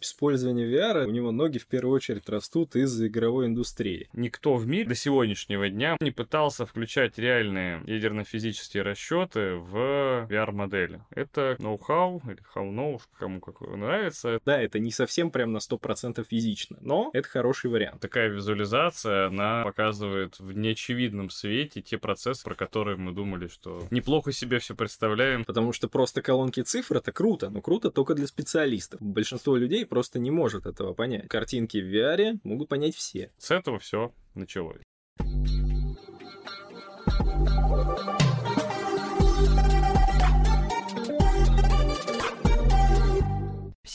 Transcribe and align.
Использование 0.00 0.70
VR, 0.70 1.06
у 1.06 1.10
него 1.10 1.32
ноги 1.32 1.58
в 1.58 1.66
первую 1.66 1.94
очередь 1.94 2.28
растут 2.28 2.76
из 2.76 3.02
игровой 3.02 3.46
индустрии. 3.46 4.08
Никто 4.12 4.56
в 4.56 4.66
мире 4.66 4.88
до 4.88 4.94
сегодняшнего 4.94 5.68
дня 5.68 5.96
не 6.00 6.10
пытался 6.10 6.66
включать 6.66 7.18
реальные 7.18 7.82
ядерно-физические 7.86 8.82
расчеты 8.82 9.54
в 9.54 10.26
VR-модели. 10.28 11.02
Это 11.10 11.56
ноу-хау 11.58 12.22
или 12.26 12.38
how-know, 12.54 13.00
кому 13.18 13.40
как 13.40 13.60
нравится. 13.60 14.40
Да, 14.44 14.60
это 14.60 14.78
не 14.78 14.90
совсем 14.90 15.30
прям 15.30 15.52
на 15.52 15.58
100% 15.58 16.24
физично, 16.28 16.76
но 16.80 17.10
это 17.12 17.28
хороший 17.28 17.70
вариант. 17.70 18.00
Такая 18.00 18.28
визуализация, 18.28 19.28
она 19.28 19.62
показывает 19.64 20.38
в 20.38 20.52
неочевидном 20.52 21.30
свете 21.30 21.80
те 21.80 21.98
процессы, 21.98 22.44
про 22.44 22.54
которые 22.54 22.96
мы 22.96 23.12
думали, 23.12 23.48
что 23.48 23.86
неплохо 23.90 24.32
себе 24.32 24.58
все 24.58 24.74
представляем. 24.74 25.44
Потому 25.44 25.72
что 25.72 25.88
просто 25.88 26.22
колонки 26.22 26.60
цифр 26.60 26.98
это 26.98 27.12
круто, 27.12 27.50
но 27.50 27.60
круто 27.60 27.90
только 27.90 28.14
для 28.14 28.26
специалистов. 28.26 29.00
Большинство 29.00 29.56
людей 29.56 29.85
просто 29.86 30.18
не 30.18 30.30
может 30.30 30.66
этого 30.66 30.92
понять. 30.92 31.28
Картинки 31.28 31.78
в 31.78 31.86
VR 31.86 32.38
могут 32.42 32.68
понять 32.68 32.94
все. 32.94 33.32
С 33.38 33.50
этого 33.50 33.78
все 33.78 34.12
началось. 34.34 34.82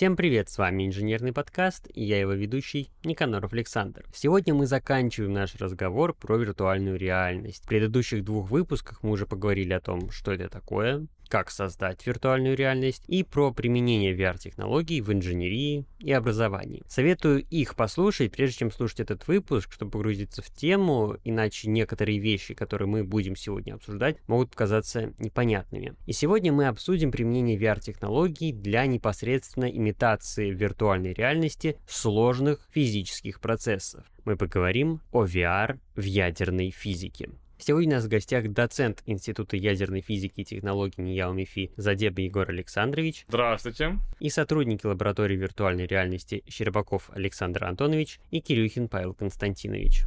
Всем 0.01 0.15
привет, 0.15 0.49
с 0.49 0.57
вами 0.57 0.87
Инженерный 0.87 1.31
подкаст, 1.31 1.87
и 1.93 2.03
я 2.03 2.19
его 2.19 2.31
ведущий 2.31 2.89
Никаноров 3.03 3.53
Александр. 3.53 4.03
Сегодня 4.15 4.55
мы 4.55 4.65
заканчиваем 4.65 5.31
наш 5.31 5.53
разговор 5.57 6.15
про 6.15 6.37
виртуальную 6.37 6.97
реальность. 6.97 7.65
В 7.65 7.67
предыдущих 7.67 8.23
двух 8.23 8.49
выпусках 8.49 9.03
мы 9.03 9.11
уже 9.11 9.27
поговорили 9.27 9.73
о 9.73 9.79
том, 9.79 10.09
что 10.09 10.31
это 10.31 10.49
такое, 10.49 11.05
как 11.31 11.49
создать 11.49 12.05
виртуальную 12.05 12.57
реальность 12.57 13.05
и 13.07 13.23
про 13.23 13.53
применение 13.53 14.13
VR-технологий 14.13 14.99
в 14.99 15.13
инженерии 15.13 15.85
и 15.99 16.11
образовании. 16.11 16.83
Советую 16.89 17.41
их 17.49 17.77
послушать, 17.77 18.33
прежде 18.33 18.57
чем 18.57 18.71
слушать 18.71 18.99
этот 18.99 19.25
выпуск, 19.29 19.71
чтобы 19.71 19.91
погрузиться 19.91 20.41
в 20.41 20.51
тему, 20.51 21.15
иначе 21.23 21.69
некоторые 21.69 22.19
вещи, 22.19 22.53
которые 22.53 22.89
мы 22.89 23.05
будем 23.05 23.37
сегодня 23.37 23.75
обсуждать, 23.75 24.17
могут 24.27 24.51
показаться 24.51 25.13
непонятными. 25.19 25.95
И 26.05 26.11
сегодня 26.11 26.51
мы 26.51 26.67
обсудим 26.67 27.13
применение 27.13 27.57
VR-технологий 27.57 28.51
для 28.51 28.85
непосредственно 28.85 29.71
имитации 29.71 30.51
виртуальной 30.51 31.13
реальности 31.13 31.77
сложных 31.87 32.67
физических 32.73 33.39
процессов. 33.39 34.03
Мы 34.25 34.35
поговорим 34.35 34.99
о 35.13 35.23
VR 35.23 35.79
в 35.95 36.03
ядерной 36.03 36.71
физике. 36.71 37.29
Сегодня 37.63 37.91
у 37.91 37.93
нас 37.97 38.05
в 38.05 38.07
гостях 38.07 38.47
доцент 38.47 39.03
Института 39.05 39.55
ядерной 39.55 40.01
физики 40.01 40.41
и 40.41 40.43
технологий 40.43 40.99
НИЯУ 41.03 41.31
МИФИ 41.33 41.71
Задеба 41.77 42.21
Егор 42.21 42.49
Александрович. 42.49 43.23
Здравствуйте. 43.27 43.99
И 44.19 44.31
сотрудники 44.31 44.87
лаборатории 44.87 45.35
виртуальной 45.35 45.85
реальности 45.85 46.43
Щербаков 46.49 47.11
Александр 47.11 47.65
Антонович 47.65 48.19
и 48.31 48.41
Кирюхин 48.41 48.87
Павел 48.87 49.13
Константинович. 49.13 50.05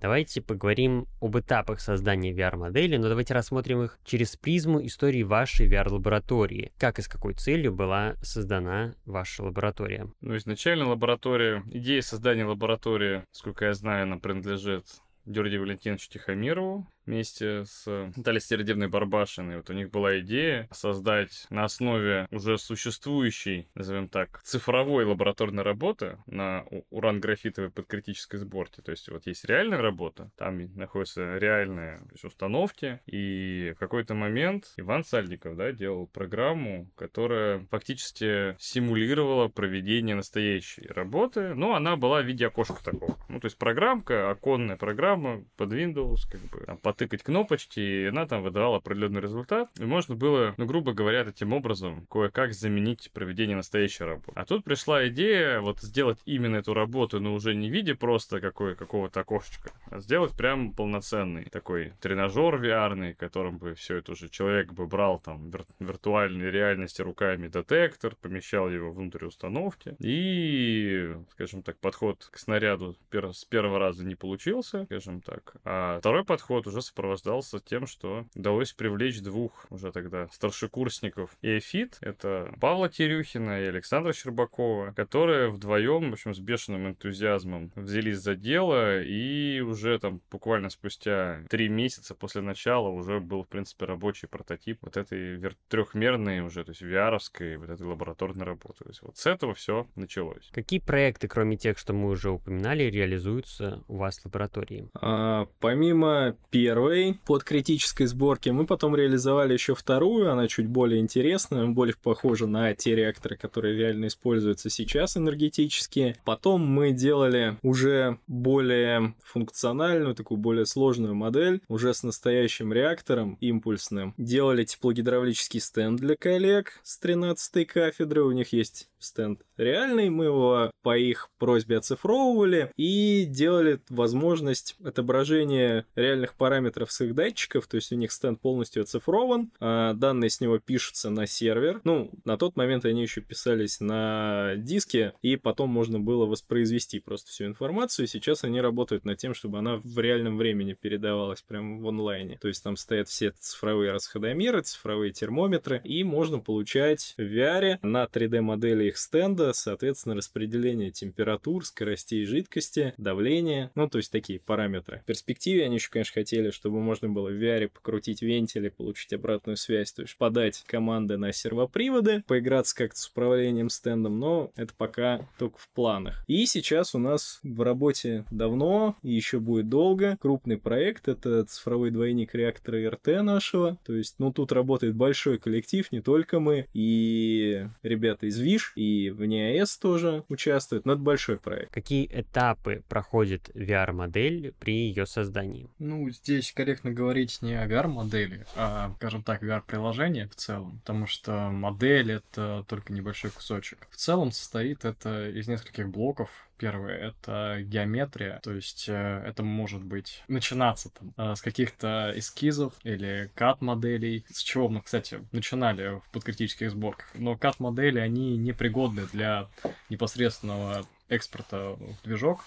Давайте 0.00 0.42
поговорим 0.42 1.06
об 1.20 1.38
этапах 1.38 1.78
создания 1.78 2.32
VR-модели, 2.32 2.96
но 2.96 3.08
давайте 3.08 3.34
рассмотрим 3.34 3.84
их 3.84 4.00
через 4.04 4.34
призму 4.34 4.84
истории 4.84 5.22
вашей 5.22 5.68
VR-лаборатории. 5.68 6.72
Как 6.76 6.98
и 6.98 7.02
с 7.02 7.08
какой 7.08 7.34
целью 7.34 7.72
была 7.72 8.16
создана 8.20 8.96
ваша 9.04 9.44
лаборатория? 9.44 10.10
Ну, 10.22 10.36
изначально 10.36 10.88
лаборатория, 10.88 11.62
идея 11.70 12.02
создания 12.02 12.44
лаборатории, 12.44 13.22
сколько 13.30 13.66
я 13.66 13.74
знаю, 13.74 14.02
она 14.02 14.18
принадлежит 14.18 14.86
Георгию 15.24 15.62
Валентиновичу 15.62 16.08
Тихомирову, 16.08 16.86
вместе 17.06 17.64
с 17.64 17.86
Натальей 18.16 18.40
Середевной 18.40 18.88
Барбашиной. 18.88 19.56
Вот 19.56 19.70
у 19.70 19.72
них 19.72 19.90
была 19.90 20.18
идея 20.20 20.68
создать 20.72 21.46
на 21.50 21.64
основе 21.64 22.26
уже 22.30 22.58
существующей, 22.58 23.68
назовем 23.74 24.08
так, 24.08 24.40
цифровой 24.42 25.04
лабораторной 25.04 25.62
работы 25.62 26.18
на 26.26 26.64
уран-графитовой 26.90 27.70
подкритической 27.70 28.38
сборке. 28.38 28.82
То 28.82 28.90
есть 28.90 29.08
вот 29.08 29.26
есть 29.26 29.44
реальная 29.44 29.80
работа, 29.80 30.30
там 30.36 30.56
находятся 30.76 31.38
реальные 31.38 32.00
есть, 32.12 32.24
установки, 32.24 33.00
и 33.06 33.72
в 33.76 33.78
какой-то 33.78 34.14
момент 34.14 34.72
Иван 34.76 35.04
Сальников 35.04 35.56
да, 35.56 35.72
делал 35.72 36.06
программу, 36.06 36.88
которая 36.96 37.66
фактически 37.70 38.56
симулировала 38.58 39.48
проведение 39.48 40.14
настоящей 40.14 40.86
работы, 40.88 41.54
но 41.54 41.74
она 41.74 41.96
была 41.96 42.22
в 42.22 42.26
виде 42.26 42.46
окошка 42.46 42.82
такого. 42.82 43.16
Ну, 43.28 43.40
то 43.40 43.46
есть 43.46 43.58
программка, 43.58 44.30
оконная 44.30 44.76
программа 44.76 45.44
под 45.56 45.72
Windows, 45.72 46.20
как 46.30 46.40
бы, 46.42 46.78
под 46.82 46.95
потыкать 46.96 47.22
кнопочки, 47.22 47.78
и 47.78 48.06
она 48.06 48.26
там 48.26 48.42
выдавала 48.42 48.78
определенный 48.78 49.20
результат. 49.20 49.68
И 49.78 49.84
можно 49.84 50.14
было, 50.14 50.54
ну, 50.56 50.64
грубо 50.64 50.94
говоря, 50.94 51.24
таким 51.24 51.52
образом 51.52 52.06
кое-как 52.10 52.54
заменить 52.54 53.10
проведение 53.12 53.56
настоящей 53.56 54.04
работы. 54.04 54.32
А 54.34 54.44
тут 54.46 54.64
пришла 54.64 55.06
идея 55.08 55.60
вот 55.60 55.80
сделать 55.80 56.18
именно 56.24 56.56
эту 56.56 56.72
работу, 56.72 57.20
но 57.20 57.34
уже 57.34 57.54
не 57.54 57.68
в 57.68 57.72
виде 57.72 57.94
просто 57.94 58.40
какой, 58.40 58.74
какого-то 58.74 59.20
окошечка, 59.20 59.70
а 59.90 60.00
сделать 60.00 60.32
прям 60.36 60.72
полноценный 60.72 61.44
такой 61.44 61.92
тренажер 62.00 62.56
VR, 62.56 63.14
которым 63.14 63.58
бы 63.58 63.74
все 63.74 63.96
это 63.96 64.12
уже 64.12 64.28
человек 64.28 64.72
бы 64.72 64.86
брал 64.86 65.18
там 65.18 65.50
вир- 65.50 65.66
виртуальной 65.78 66.50
реальности 66.50 67.02
руками 67.02 67.48
детектор, 67.48 68.14
помещал 68.16 68.70
его 68.70 68.90
внутрь 68.90 69.26
установки. 69.26 69.96
И, 69.98 71.14
скажем 71.32 71.62
так, 71.62 71.78
подход 71.78 72.26
к 72.30 72.38
снаряду 72.38 72.96
с 73.12 73.44
первого 73.44 73.78
раза 73.78 74.04
не 74.04 74.14
получился, 74.14 74.84
скажем 74.84 75.20
так. 75.20 75.56
А 75.64 75.98
второй 75.98 76.24
подход 76.24 76.66
уже 76.66 76.80
сопровождался 76.86 77.60
тем, 77.60 77.86
что 77.86 78.26
удалось 78.34 78.72
привлечь 78.72 79.20
двух 79.20 79.66
уже 79.70 79.92
тогда 79.92 80.28
старшекурсников 80.32 81.36
ЭФИТ. 81.42 81.98
Это 82.00 82.52
Павла 82.60 82.88
Терюхина 82.88 83.60
и 83.62 83.66
Александра 83.66 84.12
Щербакова, 84.12 84.92
которые 84.92 85.50
вдвоем, 85.50 86.10
в 86.10 86.14
общем, 86.14 86.34
с 86.34 86.38
бешеным 86.38 86.88
энтузиазмом 86.88 87.72
взялись 87.74 88.18
за 88.18 88.34
дело, 88.34 89.02
и 89.02 89.60
уже 89.60 89.98
там 89.98 90.20
буквально 90.30 90.70
спустя 90.70 91.42
три 91.48 91.68
месяца 91.68 92.14
после 92.14 92.42
начала 92.42 92.88
уже 92.88 93.20
был, 93.20 93.42
в 93.42 93.48
принципе, 93.48 93.84
рабочий 93.86 94.28
прототип 94.28 94.78
вот 94.82 94.96
этой 94.96 95.36
вер- 95.36 95.56
трехмерной 95.68 96.40
уже, 96.40 96.64
то 96.64 96.70
есть 96.70 96.82
VR-овской 96.82 97.56
вот 97.56 97.70
этой 97.70 97.86
лабораторной 97.86 98.44
работы. 98.44 98.84
То 98.84 98.90
есть 98.90 99.02
вот 99.02 99.16
с 99.16 99.26
этого 99.26 99.54
все 99.54 99.86
началось. 99.96 100.50
Какие 100.52 100.80
проекты, 100.80 101.28
кроме 101.28 101.56
тех, 101.56 101.78
что 101.78 101.92
мы 101.92 102.10
уже 102.10 102.30
упоминали, 102.30 102.84
реализуются 102.84 103.82
у 103.88 103.96
вас 103.96 104.18
в 104.18 104.26
лаборатории? 104.26 104.88
А, 104.94 105.46
помимо 105.60 106.36
первого 106.50 106.75
первой 106.76 107.18
под 107.24 107.42
критической 107.42 108.06
сборки. 108.06 108.50
Мы 108.50 108.66
потом 108.66 108.94
реализовали 108.94 109.54
еще 109.54 109.74
вторую, 109.74 110.30
она 110.30 110.46
чуть 110.46 110.66
более 110.66 111.00
интересная, 111.00 111.66
более 111.68 111.94
похожа 112.02 112.46
на 112.46 112.74
те 112.74 112.94
реакторы, 112.94 113.36
которые 113.36 113.78
реально 113.78 114.08
используются 114.08 114.68
сейчас 114.68 115.16
энергетические. 115.16 116.16
Потом 116.26 116.66
мы 116.66 116.92
делали 116.92 117.56
уже 117.62 118.18
более 118.26 119.14
функциональную, 119.24 120.14
такую 120.14 120.36
более 120.36 120.66
сложную 120.66 121.14
модель, 121.14 121.62
уже 121.68 121.94
с 121.94 122.02
настоящим 122.02 122.74
реактором 122.74 123.38
импульсным. 123.40 124.12
Делали 124.18 124.64
теплогидравлический 124.64 125.60
стенд 125.60 125.98
для 125.98 126.14
коллег 126.14 126.80
с 126.82 126.98
13 126.98 127.66
кафедры, 127.66 128.22
у 128.22 128.32
них 128.32 128.52
есть 128.52 128.90
стенд 128.98 129.40
реальный, 129.56 130.10
мы 130.10 130.26
его 130.26 130.70
по 130.82 130.96
их 130.96 131.30
просьбе 131.38 131.78
оцифровывали 131.78 132.70
и 132.76 133.24
делали 133.24 133.80
возможность 133.88 134.76
отображения 134.84 135.86
реальных 135.94 136.34
параметров 136.34 136.65
с 136.88 137.00
их 137.00 137.14
датчиков, 137.14 137.66
то 137.66 137.76
есть 137.76 137.92
у 137.92 137.96
них 137.96 138.12
стенд 138.12 138.40
полностью 138.40 138.82
оцифрован, 138.82 139.50
а 139.60 139.94
данные 139.94 140.30
с 140.30 140.40
него 140.40 140.58
пишутся 140.58 141.10
на 141.10 141.26
сервер. 141.26 141.80
Ну, 141.84 142.10
на 142.24 142.36
тот 142.36 142.56
момент 142.56 142.84
они 142.84 143.02
еще 143.02 143.20
писались 143.20 143.80
на 143.80 144.54
диске, 144.56 145.14
и 145.22 145.36
потом 145.36 145.70
можно 145.70 146.00
было 146.00 146.26
воспроизвести 146.26 147.00
просто 147.00 147.30
всю 147.30 147.46
информацию. 147.46 148.06
Сейчас 148.06 148.44
они 148.44 148.60
работают 148.60 149.04
над 149.04 149.18
тем, 149.18 149.34
чтобы 149.34 149.58
она 149.58 149.80
в 149.82 149.98
реальном 149.98 150.36
времени 150.36 150.74
передавалась 150.74 151.42
прямо 151.42 151.80
в 151.80 151.88
онлайне. 151.88 152.38
То 152.40 152.48
есть 152.48 152.62
там 152.62 152.76
стоят 152.76 153.08
все 153.08 153.30
цифровые 153.30 153.92
расходомеры, 153.92 154.62
цифровые 154.62 155.12
термометры, 155.12 155.80
и 155.84 156.04
можно 156.04 156.38
получать 156.38 157.14
в 157.16 157.22
VR 157.22 157.78
на 157.82 158.04
3D-модели 158.04 158.84
их 158.84 158.98
стенда, 158.98 159.52
соответственно, 159.52 160.14
распределение 160.14 160.90
температур, 160.90 161.64
скоростей 161.64 162.24
жидкости, 162.24 162.94
давления, 162.96 163.70
ну, 163.74 163.88
то 163.88 163.98
есть 163.98 164.10
такие 164.10 164.40
параметры. 164.40 165.00
В 165.02 165.06
перспективе 165.06 165.64
они 165.64 165.76
еще, 165.76 165.90
конечно, 165.90 166.14
хотели, 166.14 166.45
чтобы 166.50 166.80
можно 166.80 167.08
было 167.08 167.28
в 167.28 167.42
VR 167.42 167.68
покрутить 167.68 168.22
вентили, 168.22 168.68
получить 168.68 169.12
обратную 169.12 169.56
связь, 169.56 169.92
то 169.92 170.02
есть 170.02 170.16
подать 170.16 170.64
команды 170.66 171.16
на 171.16 171.32
сервоприводы, 171.32 172.22
поиграться 172.26 172.74
как-то 172.76 172.98
с 172.98 173.08
управлением 173.08 173.70
стендом, 173.70 174.18
но 174.18 174.52
это 174.56 174.72
пока 174.76 175.28
только 175.38 175.58
в 175.58 175.68
планах. 175.70 176.24
И 176.26 176.46
сейчас 176.46 176.94
у 176.94 176.98
нас 176.98 177.40
в 177.42 177.62
работе 177.62 178.24
давно 178.30 178.96
и 179.02 179.12
еще 179.12 179.38
будет 179.38 179.68
долго 179.68 180.16
крупный 180.20 180.58
проект, 180.58 181.08
это 181.08 181.44
цифровой 181.44 181.90
двойник 181.90 182.34
реактора 182.34 182.90
РТ 182.90 183.22
нашего, 183.22 183.78
то 183.84 183.94
есть, 183.94 184.16
ну, 184.18 184.32
тут 184.32 184.52
работает 184.52 184.94
большой 184.94 185.38
коллектив, 185.38 185.90
не 185.92 186.00
только 186.00 186.40
мы, 186.40 186.66
и 186.74 187.66
ребята 187.82 188.26
из 188.26 188.38
ВИШ, 188.38 188.72
и 188.76 189.10
в 189.10 189.24
НИАЭС 189.24 189.78
тоже 189.78 190.24
участвуют, 190.28 190.84
но 190.84 190.92
это 190.92 191.02
большой 191.02 191.38
проект. 191.38 191.72
Какие 191.72 192.06
этапы 192.12 192.82
проходит 192.88 193.50
VR-модель 193.54 194.54
при 194.58 194.88
ее 194.88 195.06
создании? 195.06 195.68
Ну, 195.78 196.08
здесь 196.10 196.35
здесь 196.38 196.52
корректно 196.52 196.90
говорить 196.90 197.40
не 197.42 197.54
о 197.54 197.66
VR-модели, 197.66 198.46
а, 198.56 198.92
скажем 198.96 199.22
так, 199.22 199.42
VR-приложение 199.42 200.28
в 200.28 200.34
целом, 200.34 200.78
потому 200.80 201.06
что 201.06 201.50
модель— 201.50 202.12
это 202.12 202.64
только 202.68 202.92
небольшой 202.92 203.30
кусочек. 203.30 203.86
В 203.90 203.96
целом 203.96 204.32
состоит 204.32 204.84
это 204.84 205.28
из 205.30 205.48
нескольких 205.48 205.88
блоков, 205.88 206.30
Первое— 206.58 206.96
это 207.08 207.58
геометрия, 207.60 208.40
то 208.42 208.50
есть 208.50 208.86
э, 208.88 209.22
это 209.26 209.42
может 209.42 209.84
быть 209.84 210.22
начинаться 210.26 210.88
там 210.88 211.12
э, 211.18 211.34
с 211.34 211.42
каких-то 211.42 212.14
эскизов 212.16 212.72
или 212.82 213.30
кат-моделей, 213.34 214.24
с 214.32 214.38
чего 214.42 214.70
мы, 214.70 214.80
кстати, 214.80 215.20
начинали 215.32 216.00
в 216.00 216.10
подкритических 216.12 216.70
сборках. 216.70 217.08
Но 217.12 217.36
кат-модели, 217.36 217.98
они 217.98 218.38
непригодны 218.38 219.02
для 219.12 219.48
непосредственного 219.90 220.86
экспорта 221.10 221.76
в 221.78 222.02
движок, 222.04 222.42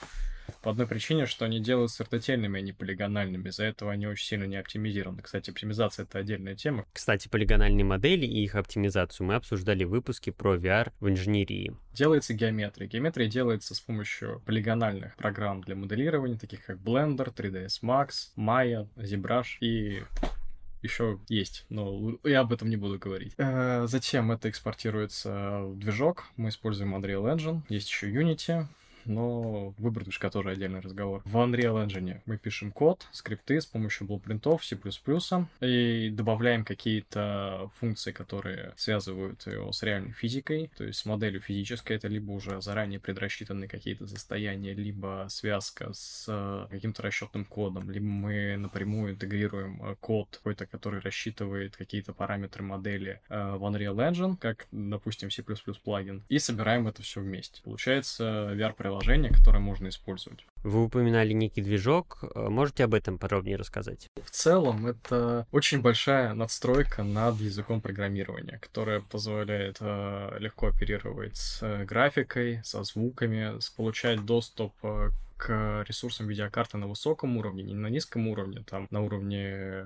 по 0.62 0.72
одной 0.72 0.88
причине, 0.88 1.26
что 1.26 1.46
они 1.46 1.60
делаются 1.60 2.04
вертотельными, 2.04 2.60
а 2.60 2.62
не 2.62 2.72
полигональными. 2.72 3.50
Из-за 3.50 3.66
этого 3.66 3.92
они 3.92 4.08
очень 4.08 4.26
сильно 4.26 4.46
не 4.46 4.58
оптимизированы. 4.58 5.22
Кстати, 5.22 5.50
оптимизация— 5.50 6.04
это 6.10 6.20
отдельная 6.20 6.56
тема. 6.56 6.86
Кстати, 6.94 7.28
полигональные 7.28 7.86
модели 7.86 8.26
и 8.26 8.44
их 8.44 8.56
оптимизацию 8.56 9.28
мы 9.28 9.36
обсуждали 9.36 9.84
в 9.84 9.90
выпуске 9.90 10.32
про 10.32 10.56
VR 10.56 10.92
в 11.00 11.10
инженерии. 11.10 11.76
Делается 11.94 12.34
геометрия. 12.34 12.88
Геометрия 12.88 13.28
делается 13.28 13.76
с 13.76 13.80
помощью 13.80 14.42
полигональных 14.46 15.16
программ 15.16 15.62
для 15.62 15.76
моделирования, 15.76 16.38
таких 16.38 16.66
как 16.66 16.78
Blender, 16.78 17.34
3ds 17.34 17.82
Max, 17.82 18.32
Maya, 18.38 18.88
ZBrush 18.96 19.60
и 19.62 20.04
еще 20.82 21.20
есть, 21.28 21.66
но 21.70 22.18
я 22.24 22.42
об 22.42 22.54
этом 22.54 22.70
не 22.70 22.78
буду 22.78 22.98
говорить. 22.98 23.34
Э, 23.38 23.86
затем 23.88 24.32
это 24.32 24.50
экспортируется 24.50 25.62
в 25.64 25.78
движок. 25.78 26.26
Мы 26.38 26.50
используем 26.50 26.96
Unreal 26.96 27.36
Engine. 27.36 27.62
Есть 27.68 27.90
еще 27.90 28.10
Unity 28.10 28.66
но 29.10 29.74
выбор 29.78 30.04
движка 30.04 30.30
тоже 30.30 30.52
отдельный 30.52 30.80
разговор. 30.80 31.22
В 31.26 31.36
Unreal 31.38 31.86
Engine 31.86 32.22
мы 32.26 32.38
пишем 32.38 32.72
код, 32.72 33.08
скрипты 33.12 33.60
с 33.60 33.66
помощью 33.66 34.08
блупринтов 34.08 34.64
C++ 34.64 34.78
и 35.62 36.10
добавляем 36.12 36.64
какие-то 36.64 37.72
функции, 37.80 38.12
которые 38.12 38.74
связывают 38.78 39.46
его 39.48 39.72
с 39.72 39.84
реальной 39.84 40.12
физикой, 40.12 40.72
то 40.78 40.84
есть 40.84 41.00
с 41.00 41.06
моделью 41.06 41.42
физической. 41.42 41.98
Это 41.98 42.08
либо 42.08 42.32
уже 42.32 42.62
заранее 42.62 43.00
предрасчитанные 43.00 43.68
какие-то 43.68 44.08
состояния, 44.08 44.74
либо 44.74 45.26
связка 45.30 45.92
с 45.94 46.68
каким-то 46.70 47.02
расчетным 47.02 47.46
кодом, 47.46 47.90
либо 47.90 48.06
мы 48.06 48.58
напрямую 48.58 49.14
интегрируем 49.14 49.82
э, 49.84 49.96
код 50.00 50.28
какой-то, 50.38 50.66
который 50.66 51.00
рассчитывает 51.00 51.76
какие-то 51.76 52.14
параметры 52.14 52.64
модели 52.64 53.22
э, 53.30 53.56
в 53.56 53.64
Unreal 53.64 53.96
Engine, 53.96 54.38
как, 54.38 54.68
допустим, 54.72 55.32
C++ 55.32 55.44
плагин, 55.84 56.24
и 56.30 56.38
собираем 56.38 56.88
это 56.88 57.02
все 57.02 57.22
вместе. 57.22 57.62
Получается 57.64 58.54
VR-приложение 58.54 58.99
приложение, 59.00 59.32
которое 59.32 59.60
можно 59.60 59.88
использовать. 59.88 60.46
Вы 60.64 60.84
упоминали 60.84 61.34
некий 61.34 61.62
движок. 61.62 62.20
Э, 62.36 62.50
можете 62.50 62.84
об 62.84 62.94
этом 62.94 63.18
подробнее 63.18 63.58
рассказать? 63.58 64.08
В 64.24 64.30
целом, 64.30 64.88
это 64.88 65.48
очень 65.52 65.82
большая 65.82 66.34
надстройка 66.34 67.04
над 67.04 67.40
языком 67.40 67.82
программирования, 67.82 68.60
которая 68.60 69.02
позволяет 69.02 69.78
э, 69.80 70.38
легко 70.40 70.68
оперировать 70.68 71.38
с 71.38 71.64
э, 71.64 71.86
графикой, 71.86 72.62
со 72.64 72.84
звуками, 72.84 73.60
получать 73.76 74.26
доступ 74.26 74.74
э, 74.84 75.10
к 75.40 75.86
ресурсам 75.88 76.28
видеокарты 76.28 76.78
на 76.78 76.88
высоком 76.88 77.38
уровне, 77.38 77.64
не 77.64 77.74
на 77.74 77.88
низком 77.88 78.28
уровне, 78.28 78.64
там, 78.70 78.88
на 78.92 79.02
уровне 79.02 79.46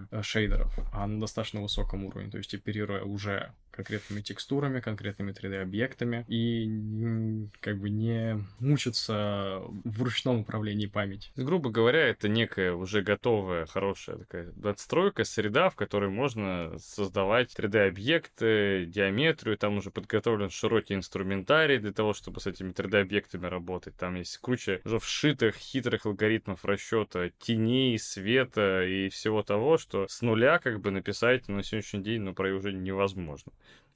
э, 0.09 0.21
шейдеров, 0.23 0.73
а 0.91 1.05
на 1.05 1.19
достаточно 1.19 1.61
высоком 1.61 2.05
уровне, 2.05 2.31
то 2.31 2.39
есть 2.39 2.55
оперируя 2.55 3.03
уже 3.03 3.51
конкретными 3.73 4.21
текстурами, 4.21 4.79
конкретными 4.79 5.31
3D-объектами 5.31 6.25
и 6.27 7.49
как 7.59 7.79
бы 7.79 7.89
не 7.89 8.43
мучиться 8.59 9.61
в 9.83 10.03
ручном 10.03 10.41
управлении 10.41 10.85
памяти. 10.85 11.31
Грубо 11.35 11.69
говоря, 11.69 12.07
это 12.07 12.29
некая 12.29 12.73
уже 12.73 13.01
готовая, 13.01 13.65
хорошая 13.65 14.17
такая 14.17 14.53
надстройка, 14.55 15.23
среда, 15.23 15.69
в 15.69 15.75
которой 15.75 16.09
можно 16.09 16.77
создавать 16.77 17.53
3D-объекты, 17.57 18.85
геометрию, 18.85 19.57
там 19.57 19.77
уже 19.77 19.91
подготовлен 19.91 20.49
широкий 20.49 20.93
инструментарий 20.93 21.79
для 21.79 21.91
того, 21.91 22.13
чтобы 22.13 22.39
с 22.39 22.47
этими 22.47 22.71
3D-объектами 22.71 23.47
работать. 23.47 23.95
Там 23.97 24.15
есть 24.15 24.37
куча 24.37 24.81
уже 24.85 24.99
вшитых 24.99 25.55
хитрых 25.55 26.05
алгоритмов 26.05 26.63
расчета 26.65 27.29
теней, 27.39 27.97
света 27.97 28.83
и 28.85 29.09
всего 29.09 29.43
того, 29.43 29.77
что 29.77 30.07
с 30.07 30.21
нуля 30.21 30.59
как 30.59 30.79
бы 30.79 30.91
написать 30.91 31.47
на 31.47 31.63
сегодняшний 31.63 32.03
день, 32.03 32.21
ну, 32.21 32.33
про 32.33 32.53
уже 32.53 32.73
невозможно. 32.73 33.51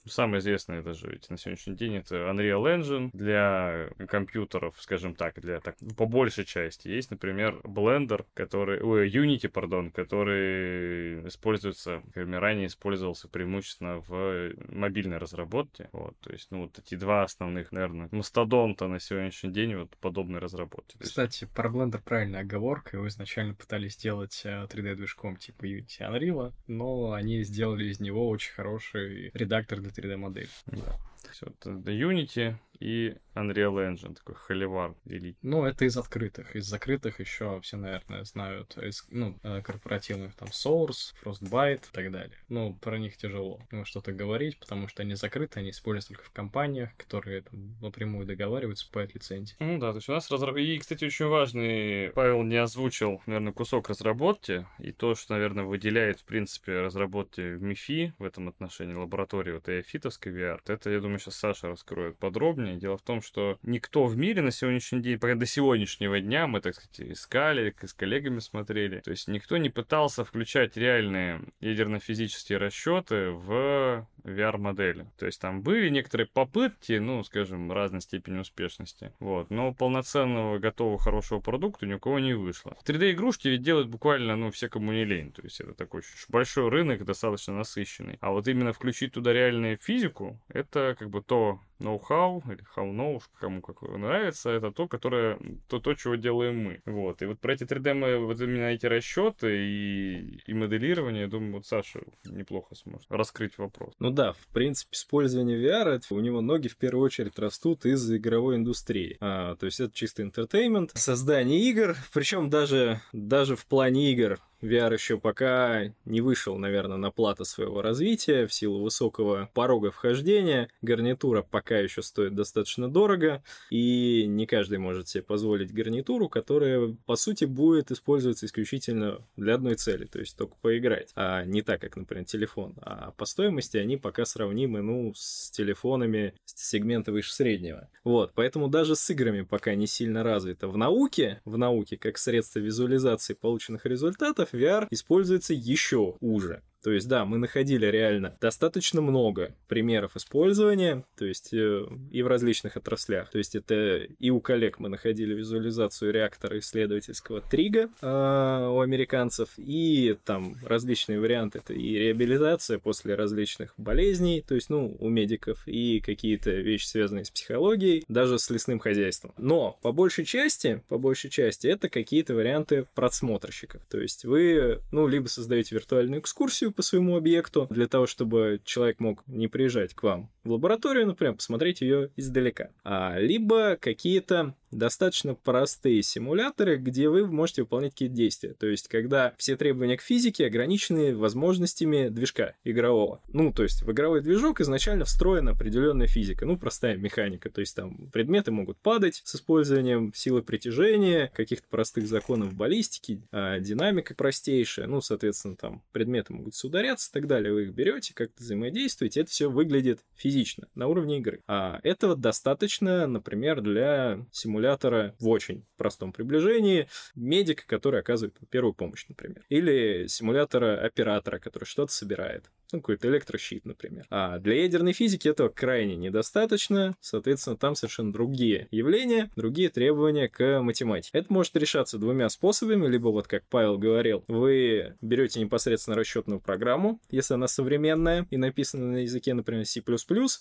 Самое 0.07 0.39
известное 0.39 0.81
даже 0.81 1.09
ведь 1.09 1.29
на 1.29 1.37
сегодняшний 1.37 1.75
день 1.75 1.95
это 1.97 2.15
Unreal 2.15 2.63
Engine 2.63 3.09
для 3.13 3.89
компьютеров, 4.07 4.75
скажем 4.79 5.15
так, 5.15 5.39
для 5.39 5.59
так, 5.59 5.75
по 5.97 6.05
большей 6.05 6.45
части. 6.45 6.87
Есть, 6.87 7.11
например, 7.11 7.59
Blender, 7.63 8.25
который, 8.33 8.81
ой, 8.81 9.09
Unity, 9.09 9.49
пардон, 9.49 9.91
который 9.91 11.27
используется, 11.27 12.01
как 12.13 12.27
ранее 12.27 12.67
использовался 12.67 13.27
преимущественно 13.27 14.01
в 14.07 14.53
мобильной 14.69 15.17
разработке. 15.17 15.89
Вот, 15.91 16.17
то 16.19 16.31
есть, 16.31 16.51
ну, 16.51 16.63
вот 16.63 16.79
эти 16.79 16.95
два 16.95 17.23
основных, 17.23 17.71
наверное, 17.71 18.09
мастодонта 18.11 18.87
на 18.87 18.99
сегодняшний 18.99 19.51
день 19.51 19.75
вот 19.75 19.95
подобной 19.97 20.39
разработки. 20.39 20.97
Кстати, 20.99 21.47
про 21.53 21.69
Blender 21.69 22.01
правильная 22.03 22.41
оговорка. 22.41 22.97
Его 22.97 23.07
изначально 23.07 23.53
пытались 23.53 23.93
сделать 23.93 24.41
3D-движком 24.45 25.35
э, 25.35 25.37
типа 25.37 25.65
Unity 25.65 25.99
Unreal, 26.01 26.53
но 26.67 27.11
они 27.11 27.43
сделали 27.43 27.85
из 27.85 27.99
него 27.99 28.29
очень 28.29 28.53
хороший 28.53 29.31
редактор 29.33 29.79
для 29.79 29.91
3D-модель. 29.97 30.49
Да. 30.67 30.97
Все, 31.31 31.47
это 31.47 31.71
Unity 31.71 32.55
и 32.79 33.15
Unreal 33.35 33.75
Engine, 33.75 34.15
такой 34.15 34.35
холивар 34.35 34.95
великий. 35.05 35.37
Ну, 35.41 35.65
это 35.65 35.85
из 35.85 35.97
открытых. 35.97 36.55
Из 36.55 36.65
закрытых 36.65 37.19
еще 37.19 37.59
все, 37.61 37.77
наверное, 37.77 38.23
знают, 38.23 38.77
из, 38.77 39.05
ну, 39.09 39.37
э, 39.43 39.61
корпоративных, 39.61 40.35
там, 40.35 40.49
Source, 40.49 41.13
Frostbite 41.23 41.85
и 41.89 41.93
так 41.93 42.11
далее. 42.11 42.37
Ну, 42.49 42.73
про 42.73 42.97
них 42.97 43.17
тяжело 43.17 43.61
ну, 43.71 43.85
что-то 43.85 44.11
говорить, 44.11 44.59
потому 44.59 44.87
что 44.87 45.03
они 45.03 45.15
закрыты, 45.15 45.59
они 45.59 45.69
используются 45.69 46.09
только 46.09 46.23
в 46.23 46.31
компаниях, 46.31 46.95
которые 46.97 47.41
там, 47.43 47.77
напрямую 47.81 48.25
договариваются 48.25 48.89
по 48.91 49.03
лицензии. 49.03 49.55
Ну 49.59 49.77
да, 49.79 49.91
то 49.91 49.97
есть 49.97 50.09
у 50.09 50.13
нас 50.13 50.29
разраб... 50.31 50.57
И, 50.57 50.77
кстати, 50.79 51.05
очень 51.05 51.27
важный, 51.27 52.11
Павел 52.11 52.43
не 52.43 52.57
озвучил, 52.57 53.21
наверное, 53.25 53.53
кусок 53.53 53.89
разработки, 53.89 54.65
и 54.79 54.91
то, 54.91 55.15
что, 55.15 55.33
наверное, 55.33 55.63
выделяет, 55.65 56.19
в 56.19 56.25
принципе, 56.25 56.79
разработки 56.79 57.55
в 57.55 57.61
МИФИ 57.61 58.13
в 58.17 58.23
этом 58.23 58.49
отношении, 58.49 58.93
лаборатории 58.93 59.53
вот 59.53 59.67
фитовской 59.85 60.31
VR, 60.31 60.59
это, 60.65 60.89
я 60.89 60.99
думаю, 60.99 61.19
сейчас 61.19 61.35
Саша 61.35 61.67
раскроет 61.67 62.17
подробнее. 62.17 62.66
Дело 62.75 62.97
в 62.97 63.01
том, 63.01 63.21
что 63.21 63.57
никто 63.63 64.05
в 64.05 64.17
мире 64.17 64.41
на 64.41 64.51
сегодняшний 64.51 65.01
день, 65.01 65.19
пока 65.19 65.35
до 65.35 65.45
сегодняшнего 65.45 66.19
дня 66.19 66.47
мы, 66.47 66.61
так 66.61 66.75
сказать, 66.75 66.99
искали, 67.13 67.73
с 67.81 67.93
коллегами 67.93 68.39
смотрели, 68.39 68.99
то 68.99 69.11
есть 69.11 69.27
никто 69.27 69.57
не 69.57 69.69
пытался 69.69 70.25
включать 70.25 70.77
реальные 70.77 71.41
ядерно-физические 71.59 72.57
расчеты 72.57 73.31
в 73.31 74.07
VR-модели. 74.23 75.07
То 75.17 75.25
есть 75.25 75.39
там 75.39 75.61
были 75.61 75.89
некоторые 75.89 76.27
попытки, 76.27 76.93
ну, 76.93 77.23
скажем, 77.23 77.71
разной 77.71 78.01
степени 78.01 78.39
успешности, 78.39 79.13
вот, 79.19 79.49
но 79.49 79.73
полноценного 79.73 80.59
готового 80.59 80.97
хорошего 80.97 81.39
продукта 81.39 81.85
ни 81.85 81.93
у 81.93 81.99
кого 81.99 82.19
не 82.19 82.33
вышло. 82.33 82.77
3D-игрушки 82.85 83.47
ведь 83.47 83.61
делают 83.61 83.87
буквально, 83.87 84.35
ну, 84.35 84.51
все, 84.51 84.69
кому 84.69 84.91
не 84.91 85.05
лень, 85.05 85.31
то 85.31 85.41
есть 85.41 85.61
это 85.61 85.73
такой 85.73 86.01
большой 86.29 86.69
рынок, 86.69 87.05
достаточно 87.05 87.53
насыщенный. 87.53 88.17
А 88.19 88.31
вот 88.31 88.47
именно 88.47 88.73
включить 88.73 89.13
туда 89.13 89.33
реальную 89.33 89.77
физику, 89.77 90.39
это 90.49 90.95
как 90.99 91.09
бы 91.09 91.21
то 91.21 91.59
ноу-хау 91.79 92.43
или 92.57 92.65
how-know, 92.75 93.21
кому 93.39 93.61
как 93.61 93.81
нравится, 93.81 94.49
это 94.49 94.71
то, 94.71 94.87
которое, 94.87 95.39
то, 95.67 95.79
то, 95.79 95.93
чего 95.93 96.15
делаем 96.15 96.57
мы. 96.57 96.81
Вот. 96.85 97.21
И 97.21 97.25
вот 97.25 97.39
про 97.39 97.53
эти 97.53 97.63
3D, 97.63 98.17
вот 98.25 98.41
именно 98.41 98.65
эти 98.65 98.85
расчеты 98.85 99.57
и, 99.57 100.41
и 100.45 100.53
моделирование, 100.53 101.23
я 101.23 101.27
думаю, 101.27 101.53
вот 101.53 101.65
Саша 101.65 102.01
неплохо 102.25 102.75
сможет 102.75 103.05
раскрыть 103.09 103.57
вопрос. 103.57 103.93
Ну 103.99 104.11
да, 104.11 104.33
в 104.33 104.47
принципе, 104.53 104.89
использование 104.93 105.57
VR, 105.61 106.01
у 106.09 106.19
него 106.19 106.41
ноги 106.41 106.67
в 106.67 106.77
первую 106.77 107.05
очередь 107.05 107.37
растут 107.39 107.85
из 107.85 108.11
игровой 108.11 108.55
индустрии. 108.55 109.17
А, 109.19 109.55
то 109.55 109.65
есть 109.65 109.79
это 109.79 109.93
чисто 109.93 110.23
интертеймент, 110.23 110.91
создание 110.95 111.59
игр, 111.59 111.95
причем 112.13 112.49
даже, 112.49 113.01
даже 113.13 113.55
в 113.55 113.65
плане 113.65 114.11
игр 114.11 114.39
VR 114.61 114.93
еще 114.93 115.19
пока 115.19 115.93
не 116.05 116.21
вышел, 116.21 116.57
наверное, 116.57 116.97
на 116.97 117.11
плата 117.11 117.43
своего 117.43 117.81
развития 117.81 118.47
в 118.47 118.53
силу 118.53 118.81
высокого 118.81 119.49
порога 119.53 119.91
вхождения. 119.91 120.69
Гарнитура 120.81 121.41
пока 121.43 121.77
еще 121.77 122.01
стоит 122.01 122.33
достаточно 122.35 122.89
дорого, 122.89 123.43
и 123.69 124.25
не 124.27 124.45
каждый 124.45 124.79
может 124.79 125.07
себе 125.07 125.23
позволить 125.23 125.73
гарнитуру, 125.73 126.29
которая, 126.29 126.95
по 127.05 127.15
сути, 127.15 127.45
будет 127.45 127.91
использоваться 127.91 128.45
исключительно 128.45 129.19
для 129.35 129.55
одной 129.55 129.75
цели, 129.75 130.05
то 130.05 130.19
есть 130.19 130.37
только 130.37 130.55
поиграть, 130.61 131.11
а 131.15 131.43
не 131.43 131.61
так, 131.61 131.81
как, 131.81 131.95
например, 131.95 132.25
телефон. 132.25 132.73
А 132.81 133.11
по 133.11 133.25
стоимости 133.25 133.77
они 133.77 133.97
пока 133.97 134.25
сравнимы, 134.25 134.81
ну, 134.81 135.13
с 135.15 135.51
телефонами 135.51 136.33
сегмента 136.45 137.11
выше 137.11 137.33
среднего. 137.33 137.89
Вот, 138.03 138.31
поэтому 138.33 138.67
даже 138.67 138.95
с 138.95 139.09
играми 139.09 139.41
пока 139.41 139.75
не 139.75 139.87
сильно 139.87 140.23
развито. 140.23 140.67
В 140.67 140.77
науке, 140.77 141.41
в 141.45 141.57
науке, 141.57 141.97
как 141.97 142.17
средство 142.17 142.59
визуализации 142.59 143.33
полученных 143.33 143.85
результатов, 143.85 144.46
VR 144.53 144.87
используется 144.91 145.53
еще 145.53 146.15
уже. 146.19 146.61
То 146.83 146.91
есть, 146.91 147.07
да, 147.07 147.25
мы 147.25 147.37
находили 147.37 147.85
реально 147.85 148.37
достаточно 148.39 149.01
много 149.01 149.55
примеров 149.67 150.15
использования, 150.15 151.03
то 151.17 151.25
есть 151.25 151.53
э, 151.53 151.85
и 152.11 152.21
в 152.21 152.27
различных 152.27 152.77
отраслях. 152.77 153.29
То 153.29 153.37
есть 153.37 153.55
это 153.55 153.97
и 153.97 154.29
у 154.29 154.39
коллег 154.39 154.79
мы 154.79 154.89
находили 154.89 155.33
визуализацию 155.33 156.13
реактора 156.13 156.59
исследовательского 156.59 157.41
Трига 157.41 157.89
э, 158.01 158.69
у 158.69 158.79
американцев, 158.79 159.49
и 159.57 160.17
там 160.23 160.55
различные 160.63 161.19
варианты. 161.19 161.59
Это 161.59 161.73
и 161.73 161.95
реабилитация 161.95 162.79
после 162.79 163.15
различных 163.15 163.73
болезней, 163.77 164.43
то 164.47 164.55
есть, 164.55 164.69
ну, 164.69 164.95
у 164.99 165.09
медиков, 165.09 165.67
и 165.67 165.99
какие-то 165.99 166.51
вещи, 166.51 166.85
связанные 166.85 167.25
с 167.25 167.31
психологией, 167.31 168.05
даже 168.07 168.39
с 168.39 168.49
лесным 168.49 168.79
хозяйством. 168.79 169.33
Но 169.37 169.77
по 169.81 169.91
большей 169.91 170.25
части, 170.25 170.83
по 170.87 170.97
большей 170.97 171.29
части, 171.29 171.67
это 171.67 171.89
какие-то 171.89 172.35
варианты 172.35 172.87
просмотрщиков. 172.95 173.81
То 173.89 173.99
есть 173.99 174.25
вы, 174.25 174.81
ну, 174.91 175.07
либо 175.07 175.27
создаете 175.27 175.75
виртуальную 175.75 176.21
экскурсию 176.21 176.66
по 176.71 176.81
своему 176.81 177.17
объекту 177.17 177.67
для 177.69 177.87
того, 177.87 178.07
чтобы 178.07 178.61
человек 178.63 178.99
мог 178.99 179.23
не 179.27 179.47
приезжать 179.47 179.93
к 179.93 180.03
вам 180.03 180.29
в 180.47 180.51
лабораторию, 180.51 181.07
например, 181.07 181.35
посмотреть 181.35 181.81
ее 181.81 182.09
издалека. 182.15 182.69
А, 182.83 183.17
либо 183.19 183.77
какие-то 183.79 184.55
достаточно 184.71 185.35
простые 185.35 186.03
симуляторы, 186.03 186.77
где 186.77 187.09
вы 187.09 187.25
можете 187.27 187.61
выполнять 187.63 187.91
какие-то 187.91 188.15
действия. 188.15 188.53
То 188.53 188.67
есть, 188.67 188.87
когда 188.87 189.33
все 189.37 189.55
требования 189.55 189.97
к 189.97 190.01
физике 190.01 190.45
ограничены 190.45 191.15
возможностями 191.15 192.09
движка 192.09 192.55
игрового. 192.63 193.21
Ну, 193.31 193.53
то 193.53 193.63
есть, 193.63 193.83
в 193.83 193.91
игровой 193.91 194.21
движок 194.21 194.61
изначально 194.61 195.05
встроена 195.05 195.51
определенная 195.51 196.07
физика, 196.07 196.45
ну, 196.45 196.57
простая 196.57 196.97
механика. 196.97 197.49
То 197.49 197.61
есть, 197.61 197.75
там 197.75 198.09
предметы 198.11 198.51
могут 198.51 198.77
падать 198.77 199.21
с 199.23 199.35
использованием 199.35 200.13
силы 200.13 200.41
притяжения, 200.41 201.31
каких-то 201.35 201.67
простых 201.69 202.07
законов 202.07 202.53
баллистики, 202.53 203.21
а 203.31 203.59
динамика 203.59 204.15
простейшая. 204.15 204.87
Ну, 204.87 205.01
соответственно, 205.01 205.55
там 205.55 205.83
предметы 205.91 206.33
могут 206.33 206.53
ударяться 206.63 207.09
и 207.09 207.13
так 207.13 207.27
далее. 207.27 207.53
Вы 207.53 207.63
их 207.63 207.73
берете, 207.73 208.13
как-то 208.13 208.41
взаимодействуете. 208.41 209.21
Это 209.21 209.29
все 209.29 209.49
выглядит 209.49 209.99
физично 210.37 210.67
на 210.75 210.87
уровне 210.87 211.17
игры. 211.17 211.43
А 211.47 211.79
этого 211.83 212.15
достаточно, 212.15 213.07
например, 213.07 213.61
для 213.61 214.25
симулятора 214.31 215.15
в 215.19 215.27
очень 215.27 215.65
простом 215.77 216.11
приближении, 216.13 216.87
медика, 217.15 217.63
который 217.65 217.99
оказывает 217.99 218.37
первую 218.49 218.73
помощь, 218.73 219.05
например. 219.07 219.43
Или 219.49 220.07
симулятора 220.07 220.79
оператора, 220.85 221.39
который 221.39 221.65
что-то 221.65 221.91
собирает. 221.91 222.51
Ну, 222.71 222.79
какой-то 222.81 223.07
электрощит, 223.07 223.65
например. 223.65 224.05
А 224.09 224.39
для 224.39 224.61
ядерной 224.63 224.93
физики 224.93 225.27
этого 225.27 225.49
крайне 225.49 225.95
недостаточно, 225.95 226.95
соответственно, 226.99 227.55
там 227.55 227.75
совершенно 227.75 228.11
другие 228.11 228.67
явления, 228.71 229.31
другие 229.35 229.69
требования 229.69 230.27
к 230.27 230.61
математике. 230.61 231.17
Это 231.17 231.31
может 231.31 231.55
решаться 231.55 231.97
двумя 231.97 232.27
способами, 232.29 232.87
либо 232.87 233.07
вот 233.07 233.27
как 233.27 233.43
Павел 233.49 233.77
говорил, 233.77 234.25
вы 234.27 234.95
берете 235.01 235.39
непосредственно 235.39 235.95
расчетную 235.95 236.41
программу, 236.41 236.99
если 237.09 237.35
она 237.35 237.47
современная 237.47 238.27
и 238.29 238.37
написана 238.37 238.91
на 238.91 238.97
языке, 238.97 239.33
например, 239.33 239.65
C++, 239.65 239.81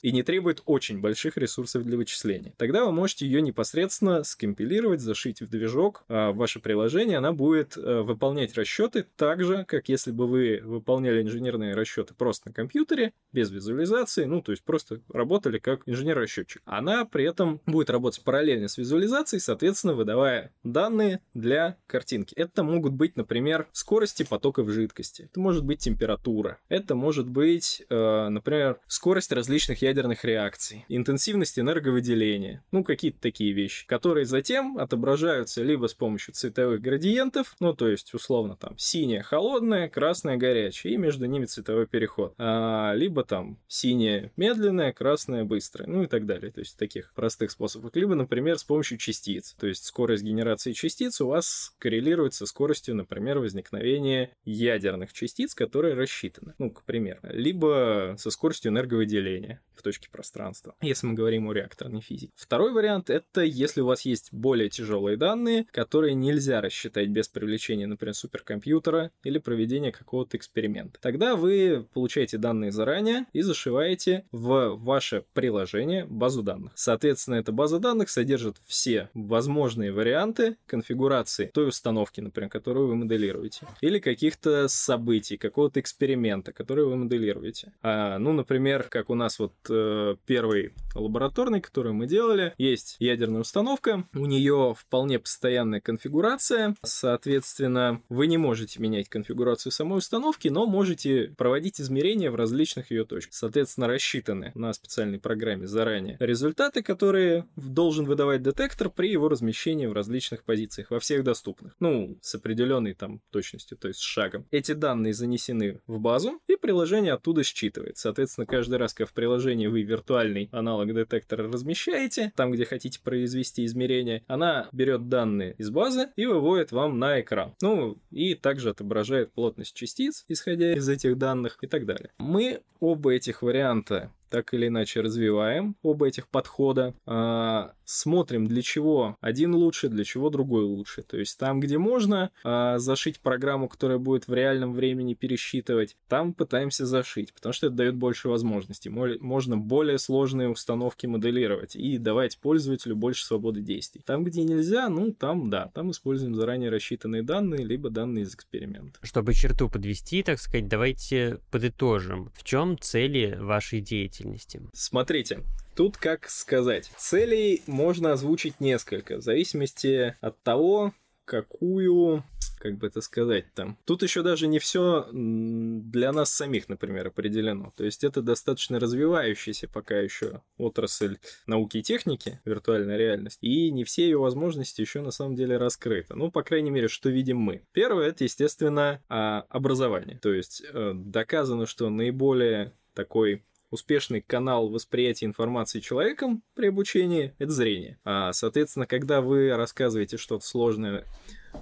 и 0.02 0.12
не 0.12 0.22
требует 0.22 0.62
очень 0.66 1.00
больших 1.00 1.36
ресурсов 1.36 1.84
для 1.84 1.96
вычисления. 1.96 2.54
Тогда 2.56 2.84
вы 2.84 2.92
можете 2.92 3.26
ее 3.26 3.40
непосредственно 3.40 4.24
скомпилировать, 4.24 5.00
зашить 5.00 5.40
в 5.40 5.48
движок, 5.48 6.04
а 6.08 6.32
ваше 6.32 6.58
приложение 6.58 7.18
она 7.18 7.32
будет 7.32 7.76
э, 7.76 8.00
выполнять 8.00 8.54
расчеты 8.54 9.06
так 9.16 9.44
же, 9.44 9.64
как 9.64 9.88
если 9.88 10.10
бы 10.10 10.26
вы 10.26 10.60
выполняли 10.64 11.22
инженерные 11.22 11.74
расчеты 11.74 12.14
просто 12.16 12.48
на 12.48 12.54
компьютере, 12.54 13.12
без 13.32 13.50
визуализации, 13.50 14.24
ну, 14.24 14.42
то 14.42 14.52
есть 14.52 14.64
просто 14.64 15.00
работали 15.12 15.58
как 15.58 15.82
инженер-расчетчик. 15.86 16.62
Она 16.64 17.04
при 17.04 17.24
этом 17.24 17.60
будет 17.66 17.90
работать 17.90 18.24
параллельно 18.24 18.68
с 18.68 18.78
визуализацией, 18.78 19.40
соответственно, 19.40 19.94
выдавая 19.94 20.52
данные 20.64 21.20
для 21.34 21.76
картинки. 21.86 22.34
Это 22.34 22.62
могут 22.62 22.92
быть, 22.92 23.16
например, 23.16 23.68
скорости 23.72 24.22
потоков 24.22 24.70
жидкости, 24.70 25.22
это 25.22 25.40
может 25.40 25.64
быть 25.64 25.80
температура, 25.80 26.58
это 26.68 26.94
может 26.94 27.28
быть, 27.28 27.82
э, 27.88 28.28
например, 28.28 28.80
скорость 28.86 29.32
различных 29.32 29.82
ядерных 29.82 30.24
реакций, 30.24 30.84
интенсивность 30.88 31.58
энерговыделения, 31.58 32.64
ну, 32.72 32.84
какие-то 32.84 33.20
такие 33.20 33.52
вещи, 33.52 33.86
которые 33.86 34.24
затем 34.26 34.78
отображаются 34.78 35.62
либо 35.62 35.86
с 35.86 35.94
помощью 35.94 36.34
цветовых 36.34 36.80
градиентов, 36.80 37.54
ну, 37.60 37.74
то 37.74 37.88
есть, 37.88 38.14
условно, 38.14 38.56
там, 38.56 38.78
синяя 38.78 39.22
холодная, 39.22 39.88
красная 39.88 40.36
горячая, 40.36 40.94
и 40.94 40.96
между 40.96 41.26
ними 41.26 41.44
цветовой 41.44 41.86
переход 41.86 42.05
переход. 42.06 42.34
А, 42.38 42.92
либо 42.94 43.24
там 43.24 43.58
синяя 43.66 44.32
медленная, 44.36 44.92
красная 44.92 45.44
быстрая, 45.44 45.88
ну 45.88 46.04
и 46.04 46.06
так 46.06 46.26
далее. 46.26 46.52
То 46.52 46.60
есть 46.60 46.78
таких 46.78 47.12
простых 47.14 47.50
способов. 47.50 47.94
Либо, 47.94 48.14
например, 48.14 48.58
с 48.58 48.64
помощью 48.64 48.98
частиц. 48.98 49.54
То 49.58 49.66
есть 49.66 49.84
скорость 49.84 50.22
генерации 50.22 50.72
частиц 50.72 51.20
у 51.20 51.28
вас 51.28 51.74
коррелирует 51.78 52.34
со 52.34 52.46
скоростью, 52.46 52.94
например, 52.94 53.38
возникновения 53.38 54.30
ядерных 54.44 55.12
частиц, 55.12 55.54
которые 55.54 55.94
рассчитаны. 55.94 56.54
Ну, 56.58 56.70
к 56.70 56.84
примеру. 56.84 57.20
Либо 57.22 58.14
со 58.18 58.30
скоростью 58.30 58.70
энерговыделения 58.70 59.60
в 59.74 59.82
точке 59.82 60.08
пространства, 60.10 60.74
если 60.80 61.06
мы 61.06 61.14
говорим 61.14 61.48
о 61.48 61.52
реакторной 61.52 62.00
физике. 62.00 62.32
Второй 62.36 62.72
вариант— 62.72 63.10
это 63.10 63.42
если 63.42 63.80
у 63.80 63.86
вас 63.86 64.02
есть 64.02 64.32
более 64.32 64.68
тяжелые 64.68 65.16
данные, 65.16 65.66
которые 65.70 66.14
нельзя 66.14 66.60
рассчитать 66.60 67.08
без 67.08 67.28
привлечения, 67.28 67.86
например, 67.86 68.14
суперкомпьютера 68.14 69.10
или 69.22 69.38
проведения 69.38 69.92
какого-то 69.92 70.36
эксперимента. 70.36 70.98
Тогда 71.00 71.36
вы 71.36 71.86
получаете 71.96 72.36
данные 72.36 72.72
заранее 72.72 73.24
и 73.32 73.40
зашиваете 73.40 74.26
в 74.30 74.76
ваше 74.76 75.24
приложение 75.32 76.04
базу 76.04 76.42
данных. 76.42 76.72
Соответственно, 76.74 77.36
эта 77.36 77.52
база 77.52 77.78
данных 77.78 78.10
содержит 78.10 78.58
все 78.66 79.08
возможные 79.14 79.92
варианты 79.92 80.58
конфигурации 80.66 81.50
той 81.54 81.68
установки, 81.68 82.20
например, 82.20 82.50
которую 82.50 82.88
вы 82.88 82.96
моделируете, 82.96 83.66
или 83.80 83.98
каких-то 83.98 84.68
событий, 84.68 85.38
какого-то 85.38 85.80
эксперимента, 85.80 86.52
который 86.52 86.84
вы 86.84 86.96
моделируете. 86.96 87.72
А, 87.80 88.18
ну, 88.18 88.34
например, 88.34 88.82
как 88.90 89.08
у 89.08 89.14
нас 89.14 89.38
вот 89.38 89.54
э, 89.70 90.16
первый 90.26 90.74
лабораторный, 90.94 91.62
который 91.62 91.94
мы 91.94 92.06
делали, 92.06 92.52
есть 92.58 92.96
ядерная 92.98 93.40
установка, 93.40 94.04
у 94.12 94.26
нее 94.26 94.74
вполне 94.78 95.18
постоянная 95.18 95.80
конфигурация, 95.80 96.76
соответственно, 96.82 98.02
вы 98.10 98.26
не 98.26 98.36
можете 98.36 98.82
менять 98.82 99.08
конфигурацию 99.08 99.72
самой 99.72 99.96
установки, 99.96 100.48
но 100.48 100.66
можете 100.66 101.32
проводить 101.38 101.80
измерения 101.86 102.30
в 102.30 102.34
различных 102.34 102.90
ее 102.90 103.04
точках. 103.04 103.34
Соответственно, 103.34 103.86
рассчитаны 103.86 104.52
на 104.54 104.72
специальной 104.72 105.18
программе 105.18 105.66
заранее 105.66 106.16
результаты, 106.20 106.82
которые 106.82 107.46
должен 107.56 108.04
выдавать 108.04 108.42
детектор 108.42 108.90
при 108.90 109.10
его 109.10 109.28
размещении 109.28 109.86
в 109.86 109.92
различных 109.92 110.44
позициях, 110.44 110.90
во 110.90 111.00
всех 111.00 111.24
доступных. 111.24 111.74
Ну, 111.80 112.18
с 112.20 112.34
определенной 112.34 112.94
там 112.94 113.20
точностью, 113.30 113.78
то 113.78 113.88
есть 113.88 114.00
с 114.00 114.02
шагом. 114.02 114.46
Эти 114.50 114.72
данные 114.72 115.14
занесены 115.14 115.80
в 115.86 115.98
базу, 115.98 116.40
и 116.48 116.56
приложение 116.56 117.12
оттуда 117.12 117.42
считывает. 117.42 117.96
Соответственно, 117.96 118.46
каждый 118.46 118.78
раз, 118.78 118.92
когда 118.92 119.10
в 119.10 119.14
приложении 119.14 119.66
вы 119.66 119.82
виртуальный 119.82 120.48
аналог 120.52 120.92
детектора 120.92 121.50
размещаете, 121.50 122.32
там, 122.36 122.52
где 122.52 122.64
хотите 122.64 123.00
произвести 123.00 123.64
измерение, 123.64 124.24
она 124.26 124.68
берет 124.72 125.08
данные 125.08 125.54
из 125.58 125.70
базы 125.70 126.08
и 126.16 126.26
выводит 126.26 126.72
вам 126.72 126.98
на 126.98 127.20
экран. 127.20 127.54
Ну, 127.62 127.98
и 128.10 128.34
также 128.34 128.70
отображает 128.70 129.32
плотность 129.32 129.74
частиц, 129.74 130.24
исходя 130.28 130.74
из 130.74 130.88
этих 130.88 131.18
данных 131.18 131.58
и 131.62 131.66
так 131.66 131.75
далее. 131.84 132.10
Мы 132.18 132.62
оба 132.80 133.12
этих 133.12 133.42
варианта 133.42 134.10
так 134.28 134.54
или 134.54 134.68
иначе 134.68 135.00
развиваем 135.00 135.76
оба 135.82 136.08
этих 136.08 136.28
подхода, 136.28 136.94
а, 137.06 137.72
смотрим, 137.84 138.46
для 138.46 138.62
чего 138.62 139.16
один 139.20 139.54
лучше, 139.54 139.88
для 139.88 140.04
чего 140.04 140.30
другой 140.30 140.64
лучше. 140.64 141.02
То 141.02 141.16
есть 141.16 141.38
там, 141.38 141.60
где 141.60 141.78
можно 141.78 142.30
а, 142.44 142.78
зашить 142.78 143.20
программу, 143.20 143.68
которая 143.68 143.98
будет 143.98 144.28
в 144.28 144.34
реальном 144.34 144.74
времени 144.74 145.14
пересчитывать, 145.14 145.96
там 146.08 146.34
пытаемся 146.34 146.86
зашить, 146.86 147.32
потому 147.32 147.52
что 147.52 147.68
это 147.68 147.76
дает 147.76 147.96
больше 147.96 148.28
возможностей. 148.28 148.90
Можно 148.90 149.56
более 149.56 149.98
сложные 149.98 150.48
установки 150.48 151.06
моделировать 151.06 151.76
и 151.76 151.98
давать 151.98 152.38
пользователю 152.38 152.96
больше 152.96 153.24
свободы 153.24 153.60
действий. 153.60 154.02
Там, 154.04 154.24
где 154.24 154.42
нельзя, 154.42 154.88
ну 154.88 155.12
там 155.12 155.50
да, 155.50 155.70
там 155.74 155.90
используем 155.90 156.34
заранее 156.34 156.70
рассчитанные 156.70 157.22
данные, 157.22 157.64
либо 157.64 157.90
данные 157.90 158.24
из 158.24 158.34
эксперимента. 158.34 158.98
Чтобы 159.02 159.34
черту 159.34 159.68
подвести, 159.68 160.22
так 160.22 160.38
сказать, 160.38 160.68
давайте 160.68 161.38
подытожим. 161.50 162.32
В 162.34 162.44
чем 162.44 162.78
цели 162.78 163.36
вашей 163.40 163.80
деятельности? 163.80 164.15
Деятельности? 164.18 164.60
Смотрите, 164.72 165.42
Тут 165.76 165.98
как 165.98 166.30
сказать. 166.30 166.90
Целей 166.96 167.62
можно 167.66 168.12
озвучить 168.12 168.60
несколько, 168.60 169.18
в 169.18 169.20
зависимости 169.20 170.16
от 170.22 170.42
того, 170.42 170.94
какую 171.26 172.24
как 172.58 172.78
бы 172.78 172.86
это 172.86 173.02
сказать 173.02 173.52
там. 173.52 173.76
Тут 173.84 174.02
еще 174.02 174.22
даже 174.22 174.46
не 174.46 174.58
все 174.58 175.06
для 175.12 176.12
нас 176.12 176.32
самих, 176.32 176.70
например, 176.70 177.08
определено. 177.08 177.74
То 177.76 177.84
есть 177.84 178.04
это 178.04 178.22
достаточно 178.22 178.80
развивающаяся 178.80 179.68
пока 179.68 179.98
еще 179.98 180.40
отрасль 180.56 181.18
науки 181.46 181.76
и 181.76 181.82
техники, 181.82 182.40
виртуальная 182.46 182.96
реальность, 182.96 183.38
и 183.42 183.70
не 183.70 183.84
все 183.84 184.04
ее 184.04 184.16
возможности 184.16 184.80
еще 184.80 185.02
на 185.02 185.10
самом 185.10 185.36
деле 185.36 185.58
раскрыты. 185.58 186.14
Ну, 186.14 186.30
по 186.30 186.42
крайней 186.42 186.70
мере, 186.70 186.88
что 186.88 187.10
видим 187.10 187.36
мы. 187.36 187.62
Первое, 187.72 188.08
это, 188.08 188.24
естественно, 188.24 189.02
а, 189.10 189.44
образование. 189.50 190.18
То 190.18 190.32
есть 190.32 190.62
э, 190.72 190.92
доказано, 190.94 191.66
что 191.66 191.90
наиболее 191.90 192.72
такой 192.94 193.44
успешный 193.70 194.20
канал 194.20 194.68
восприятия 194.68 195.26
информации 195.26 195.80
человеком 195.80 196.42
при 196.54 196.68
обучении– 196.68 197.34
это 197.38 197.52
зрение. 197.52 197.98
А, 198.04 198.32
соответственно, 198.32 198.86
когда 198.86 199.20
вы 199.20 199.54
рассказываете 199.54 200.16
что-то 200.16 200.44
сложное 200.46 201.04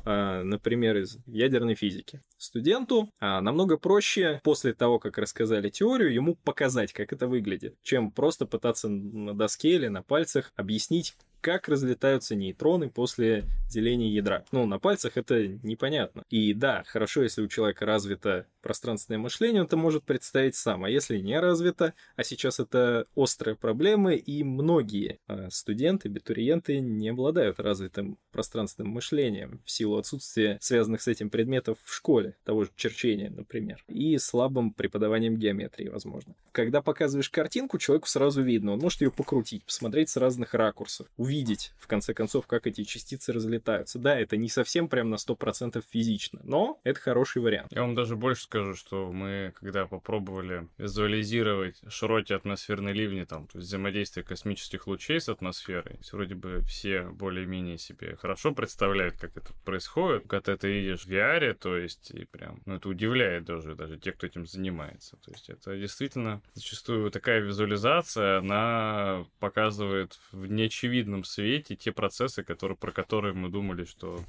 а, 0.04 0.42
например, 0.42 0.96
из 0.96 1.18
ядерной 1.26 1.74
физики. 1.74 2.20
Студенту 2.36 3.10
а, 3.20 3.40
намного 3.40 3.76
проще 3.76 4.40
после 4.42 4.74
того, 4.74 4.98
как 4.98 5.18
рассказали 5.18 5.70
теорию, 5.70 6.12
ему 6.12 6.34
показать, 6.34 6.92
как 6.92 7.12
это 7.12 7.26
выглядит, 7.26 7.76
чем 7.82 8.10
просто 8.10 8.46
пытаться 8.46 8.88
на 8.88 9.34
доске 9.34 9.74
или 9.76 9.88
на 9.88 10.02
пальцах 10.02 10.52
объяснить, 10.56 11.14
как 11.40 11.68
разлетаются 11.68 12.34
нейтроны 12.34 12.88
после 12.88 13.44
деления 13.68 14.08
ядра. 14.08 14.44
Ну, 14.50 14.66
на 14.66 14.78
пальцах 14.78 15.16
это 15.16 15.46
непонятно. 15.46 16.24
И 16.30 16.54
да, 16.54 16.84
хорошо, 16.86 17.22
если 17.22 17.42
у 17.42 17.48
человека 17.48 17.84
развито 17.84 18.46
пространственное 18.64 19.18
мышление, 19.18 19.60
он 19.60 19.66
это 19.66 19.76
может 19.76 20.04
представить 20.04 20.56
сам. 20.56 20.84
А 20.84 20.90
если 20.90 21.18
не 21.18 21.38
развито, 21.38 21.92
а 22.16 22.24
сейчас 22.24 22.58
это 22.58 23.06
острая 23.14 23.54
проблема, 23.54 24.14
и 24.14 24.42
многие 24.42 25.20
а, 25.26 25.50
студенты, 25.50 26.08
абитуриенты 26.08 26.80
не 26.80 27.10
обладают 27.10 27.60
развитым 27.60 28.18
пространственным 28.32 28.90
мышлением 28.90 29.60
в 29.64 29.70
силу 29.70 29.98
отсутствия 29.98 30.58
связанных 30.60 31.02
с 31.02 31.08
этим 31.08 31.28
предметов 31.28 31.76
в 31.84 31.94
школе, 31.94 32.36
того 32.44 32.64
же 32.64 32.70
черчения, 32.74 33.30
например, 33.30 33.84
и 33.86 34.16
слабым 34.16 34.72
преподаванием 34.72 35.36
геометрии, 35.36 35.88
возможно. 35.88 36.34
Когда 36.52 36.80
показываешь 36.80 37.28
картинку, 37.28 37.78
человеку 37.78 38.08
сразу 38.08 38.42
видно, 38.42 38.72
он 38.72 38.78
может 38.78 39.02
ее 39.02 39.10
покрутить, 39.10 39.64
посмотреть 39.64 40.08
с 40.08 40.16
разных 40.16 40.54
ракурсов, 40.54 41.06
увидеть, 41.18 41.72
в 41.78 41.86
конце 41.86 42.14
концов, 42.14 42.46
как 42.46 42.66
эти 42.66 42.84
частицы 42.84 43.32
разлетаются. 43.32 43.98
Да, 43.98 44.18
это 44.18 44.38
не 44.38 44.48
совсем 44.48 44.88
прям 44.88 45.10
на 45.10 45.16
100% 45.16 45.82
физично, 45.86 46.40
но 46.44 46.80
это 46.82 46.98
хороший 46.98 47.42
вариант. 47.42 47.72
Я 47.72 47.82
вам 47.82 47.94
даже 47.94 48.16
больше 48.16 48.48
скажу, 48.54 48.76
что 48.76 49.10
мы, 49.10 49.52
когда 49.56 49.84
попробовали 49.84 50.68
визуализировать 50.78 51.80
широкие 51.88 52.36
атмосферные 52.36 52.94
ливни, 52.94 53.24
там, 53.24 53.48
то 53.48 53.58
есть 53.58 53.66
взаимодействие 53.66 54.22
космических 54.22 54.86
лучей 54.86 55.20
с 55.20 55.28
атмосферой, 55.28 55.98
вроде 56.12 56.36
бы 56.36 56.60
все 56.60 57.02
более-менее 57.02 57.78
себе 57.78 58.14
хорошо 58.14 58.54
представляют, 58.54 59.16
как 59.18 59.36
это 59.36 59.52
происходит. 59.64 60.28
Когда 60.28 60.56
ты 60.56 60.72
видишь 60.72 61.04
в 61.04 61.08
VR, 61.08 61.54
то 61.54 61.76
есть, 61.76 62.12
и 62.12 62.26
прям, 62.26 62.62
ну, 62.64 62.76
это 62.76 62.88
удивляет 62.88 63.44
даже, 63.44 63.74
даже 63.74 63.98
те, 63.98 64.12
кто 64.12 64.28
этим 64.28 64.46
занимается. 64.46 65.16
То 65.16 65.32
есть, 65.32 65.50
это 65.50 65.76
действительно 65.76 66.40
зачастую 66.52 67.10
такая 67.10 67.40
визуализация, 67.40 68.38
она 68.38 69.26
показывает 69.40 70.20
в 70.30 70.46
неочевидном 70.46 71.24
свете 71.24 71.74
те 71.74 71.90
процессы, 71.90 72.44
которые, 72.44 72.76
про 72.76 72.92
которые 72.92 73.34
мы 73.34 73.48
думали, 73.48 73.84
что 73.84 74.20